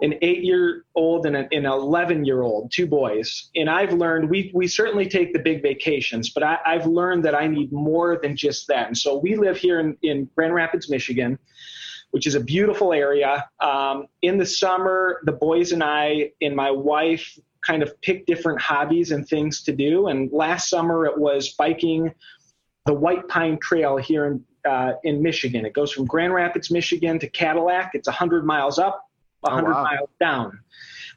an 0.00 0.14
eight 0.20 0.44
year 0.44 0.84
old 0.94 1.24
and 1.24 1.36
an 1.36 1.48
11 1.64 2.24
year 2.24 2.42
old, 2.42 2.70
two 2.70 2.86
boys. 2.86 3.50
And 3.56 3.70
I've 3.70 3.92
learned 3.92 4.28
we, 4.28 4.50
we 4.54 4.66
certainly 4.66 5.08
take 5.08 5.32
the 5.32 5.38
big 5.38 5.62
vacations, 5.62 6.30
but 6.30 6.42
I, 6.42 6.58
have 6.66 6.86
learned 6.86 7.24
that 7.24 7.34
I 7.34 7.46
need 7.46 7.72
more 7.72 8.18
than 8.22 8.36
just 8.36 8.68
that. 8.68 8.86
And 8.88 8.96
so 8.96 9.18
we 9.18 9.36
live 9.36 9.56
here 9.56 9.80
in, 9.80 9.96
in 10.02 10.28
Grand 10.36 10.52
Rapids, 10.52 10.90
Michigan, 10.90 11.38
which 12.12 12.26
is 12.26 12.34
a 12.34 12.40
beautiful 12.40 12.92
area. 12.92 13.48
Um, 13.60 14.06
in 14.22 14.38
the 14.38 14.46
summer, 14.46 15.20
the 15.24 15.32
boys 15.32 15.72
and 15.72 15.82
I 15.82 16.30
and 16.40 16.54
my 16.54 16.70
wife 16.70 17.38
kind 17.66 17.82
of 17.82 18.00
pick 18.00 18.26
different 18.26 18.60
hobbies 18.60 19.12
and 19.12 19.26
things 19.26 19.62
to 19.64 19.72
do. 19.72 20.08
And 20.08 20.30
last 20.32 20.68
summer 20.68 21.06
it 21.06 21.18
was 21.18 21.54
biking 21.58 22.12
the 22.86 22.94
White 22.94 23.28
Pine 23.28 23.58
Trail 23.60 23.96
here 23.96 24.26
in 24.26 24.44
uh, 24.68 24.92
in 25.02 25.22
Michigan. 25.22 25.66
It 25.66 25.72
goes 25.72 25.90
from 25.90 26.04
Grand 26.04 26.32
Rapids, 26.32 26.70
Michigan 26.70 27.18
to 27.18 27.28
Cadillac. 27.28 27.92
It's 27.94 28.06
100 28.06 28.44
miles 28.44 28.78
up, 28.78 29.08
100 29.40 29.68
oh, 29.68 29.72
wow. 29.72 29.82
miles 29.82 30.10
down. 30.20 30.60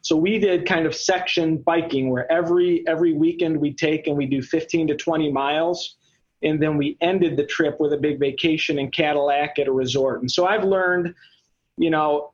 So 0.01 0.15
we 0.15 0.39
did 0.39 0.65
kind 0.65 0.85
of 0.85 0.95
section 0.95 1.57
biking 1.57 2.09
where 2.09 2.31
every 2.31 2.87
every 2.87 3.13
weekend 3.13 3.57
we 3.57 3.73
take 3.73 4.07
and 4.07 4.15
we 4.15 4.25
do 4.25 4.41
15 4.41 4.87
to 4.87 4.95
20 4.95 5.31
miles, 5.31 5.97
and 6.45 6.61
then 6.61 6.77
we 6.77 6.97
ended 7.01 7.35
the 7.35 7.45
trip 7.45 7.79
with 7.79 7.91
a 7.91 7.97
big 7.97 8.19
vacation 8.19 8.79
in 8.79 8.91
Cadillac 8.91 9.59
at 9.59 9.67
a 9.67 9.71
resort. 9.71 10.21
And 10.21 10.31
so 10.31 10.45
I've 10.45 10.63
learned, 10.63 11.13
you 11.77 11.89
know, 11.89 12.31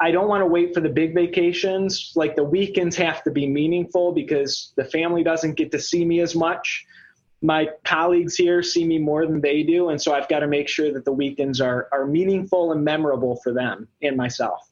I 0.00 0.10
don't 0.12 0.28
want 0.28 0.40
to 0.40 0.46
wait 0.46 0.72
for 0.72 0.80
the 0.80 0.88
big 0.88 1.14
vacations. 1.14 2.12
Like 2.16 2.34
the 2.36 2.44
weekends 2.44 2.96
have 2.96 3.22
to 3.24 3.30
be 3.30 3.46
meaningful 3.46 4.12
because 4.12 4.72
the 4.76 4.84
family 4.84 5.22
doesn't 5.22 5.56
get 5.56 5.70
to 5.72 5.78
see 5.78 6.06
me 6.06 6.20
as 6.20 6.34
much 6.34 6.86
my 7.42 7.68
colleagues 7.84 8.36
here 8.36 8.62
see 8.62 8.84
me 8.84 8.98
more 8.98 9.26
than 9.26 9.40
they 9.40 9.62
do, 9.62 9.88
and 9.88 10.00
so 10.00 10.14
I've 10.14 10.28
got 10.28 10.40
to 10.40 10.46
make 10.46 10.68
sure 10.68 10.92
that 10.92 11.04
the 11.04 11.12
weekends 11.12 11.60
are 11.60 11.88
are 11.92 12.06
meaningful 12.06 12.72
and 12.72 12.84
memorable 12.84 13.36
for 13.36 13.52
them 13.52 13.88
and 14.02 14.16
myself. 14.16 14.70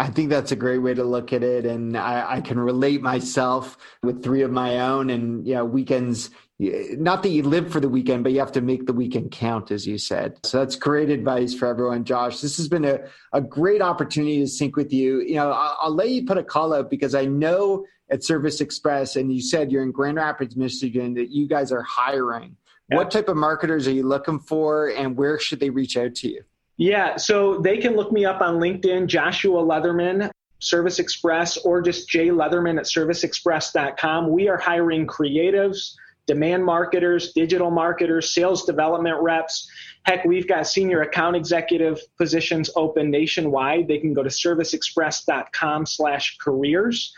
I 0.00 0.08
think 0.08 0.28
that's 0.28 0.52
a 0.52 0.56
great 0.56 0.78
way 0.78 0.94
to 0.94 1.04
look 1.04 1.32
at 1.32 1.42
it, 1.42 1.66
and 1.66 1.96
I, 1.96 2.36
I 2.36 2.40
can 2.40 2.58
relate 2.58 3.00
myself 3.00 3.78
with 4.02 4.22
three 4.22 4.42
of 4.42 4.50
my 4.50 4.80
own. 4.80 5.10
And 5.10 5.46
yeah, 5.46 5.62
weekends. 5.62 6.30
Not 6.60 7.24
that 7.24 7.30
you 7.30 7.42
live 7.42 7.72
for 7.72 7.80
the 7.80 7.88
weekend, 7.88 8.22
but 8.22 8.32
you 8.32 8.38
have 8.38 8.52
to 8.52 8.60
make 8.60 8.86
the 8.86 8.92
weekend 8.92 9.32
count, 9.32 9.72
as 9.72 9.86
you 9.86 9.98
said. 9.98 10.38
So 10.44 10.60
that's 10.60 10.76
great 10.76 11.10
advice 11.10 11.52
for 11.52 11.66
everyone, 11.66 12.04
Josh. 12.04 12.40
This 12.40 12.56
has 12.58 12.68
been 12.68 12.84
a, 12.84 13.00
a 13.32 13.40
great 13.40 13.82
opportunity 13.82 14.38
to 14.38 14.46
sync 14.46 14.76
with 14.76 14.92
you. 14.92 15.20
You 15.20 15.34
know, 15.34 15.50
I'll, 15.50 15.78
I'll 15.82 15.94
let 15.94 16.10
you 16.10 16.24
put 16.24 16.38
a 16.38 16.44
call 16.44 16.72
out 16.72 16.90
because 16.90 17.14
I 17.14 17.24
know 17.24 17.84
at 18.10 18.22
Service 18.22 18.60
Express, 18.60 19.16
and 19.16 19.32
you 19.32 19.40
said 19.40 19.72
you're 19.72 19.82
in 19.82 19.90
Grand 19.90 20.16
Rapids, 20.16 20.56
Michigan, 20.56 21.14
that 21.14 21.30
you 21.30 21.48
guys 21.48 21.72
are 21.72 21.82
hiring. 21.82 22.56
Yeah. 22.90 22.98
What 22.98 23.10
type 23.10 23.28
of 23.28 23.36
marketers 23.36 23.88
are 23.88 23.92
you 23.92 24.06
looking 24.06 24.38
for, 24.38 24.90
and 24.90 25.16
where 25.16 25.38
should 25.38 25.58
they 25.58 25.70
reach 25.70 25.96
out 25.96 26.14
to 26.16 26.28
you? 26.28 26.44
Yeah, 26.76 27.16
so 27.16 27.58
they 27.58 27.78
can 27.78 27.96
look 27.96 28.12
me 28.12 28.24
up 28.24 28.40
on 28.40 28.56
LinkedIn, 28.56 29.06
Joshua 29.06 29.62
Leatherman, 29.62 30.30
Service 30.58 30.98
Express, 30.98 31.56
or 31.58 31.80
just 31.80 32.08
Jay 32.08 32.28
Leatherman 32.28 32.78
at 32.78 32.84
serviceexpress.com. 32.84 34.30
We 34.30 34.48
are 34.48 34.56
hiring 34.56 35.06
creatives, 35.06 35.94
demand 36.26 36.64
marketers, 36.64 37.32
digital 37.32 37.70
marketers, 37.70 38.34
sales 38.34 38.64
development 38.64 39.16
reps. 39.20 39.68
Heck, 40.04 40.24
we've 40.24 40.48
got 40.48 40.66
senior 40.66 41.02
account 41.02 41.36
executive 41.36 42.00
positions 42.18 42.70
open 42.76 43.10
nationwide. 43.10 43.88
They 43.88 43.98
can 43.98 44.14
go 44.14 44.22
to 44.22 44.30
serviceexpress.com 44.30 45.86
slash 45.86 46.36
careers 46.38 47.14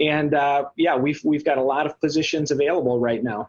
and 0.00 0.34
uh, 0.34 0.66
yeah, 0.76 0.96
we've 0.96 1.20
we've 1.24 1.44
got 1.44 1.58
a 1.58 1.62
lot 1.62 1.86
of 1.86 2.00
positions 2.00 2.50
available 2.50 3.00
right 3.00 3.22
now. 3.22 3.48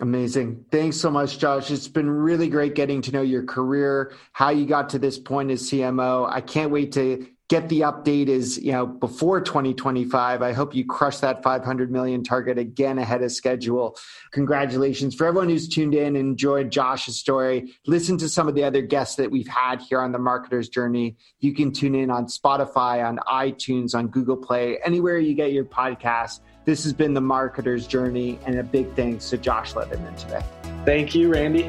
Amazing. 0.00 0.64
Thanks 0.70 0.96
so 0.96 1.10
much, 1.10 1.38
Josh. 1.38 1.70
It's 1.70 1.88
been 1.88 2.08
really 2.08 2.48
great 2.48 2.74
getting 2.74 3.02
to 3.02 3.12
know 3.12 3.20
your 3.20 3.42
career, 3.42 4.14
how 4.32 4.48
you 4.48 4.64
got 4.64 4.88
to 4.90 4.98
this 4.98 5.18
point 5.18 5.50
as 5.50 5.62
CMO. 5.68 6.26
I 6.30 6.40
can't 6.40 6.70
wait 6.70 6.92
to 6.92 7.26
get 7.50 7.68
the 7.68 7.80
update 7.80 8.28
is 8.28 8.58
you 8.58 8.70
know 8.70 8.86
before 8.86 9.40
2025 9.40 10.40
i 10.40 10.52
hope 10.52 10.72
you 10.72 10.86
crush 10.86 11.18
that 11.18 11.42
500 11.42 11.90
million 11.90 12.22
target 12.22 12.56
again 12.56 12.98
ahead 12.98 13.22
of 13.22 13.32
schedule. 13.32 13.96
Congratulations 14.30 15.16
for 15.16 15.26
everyone 15.26 15.48
who's 15.48 15.68
tuned 15.68 15.94
in 15.94 16.06
and 16.06 16.16
enjoyed 16.16 16.70
josh's 16.70 17.18
story. 17.18 17.74
Listen 17.86 18.16
to 18.18 18.28
some 18.28 18.46
of 18.46 18.54
the 18.54 18.62
other 18.62 18.82
guests 18.82 19.16
that 19.16 19.30
we've 19.30 19.48
had 19.48 19.82
here 19.82 20.00
on 20.00 20.12
the 20.12 20.18
marketer's 20.18 20.68
journey. 20.68 21.16
You 21.40 21.52
can 21.52 21.72
tune 21.72 21.96
in 21.96 22.08
on 22.08 22.26
spotify 22.26 23.04
on 23.04 23.18
itunes 23.28 23.94
on 23.96 24.06
google 24.06 24.36
play 24.36 24.78
anywhere 24.84 25.18
you 25.18 25.34
get 25.34 25.52
your 25.52 25.64
podcast 25.64 26.40
this 26.64 26.84
has 26.84 26.92
been 26.92 27.14
the 27.14 27.20
marketer's 27.20 27.86
journey 27.86 28.38
and 28.46 28.58
a 28.60 28.62
big 28.62 28.94
thanks 28.94 29.28
to 29.30 29.38
josh 29.38 29.72
leatherman 29.72 30.16
today. 30.16 30.44
Thank 30.84 31.16
you 31.16 31.32
randy 31.32 31.68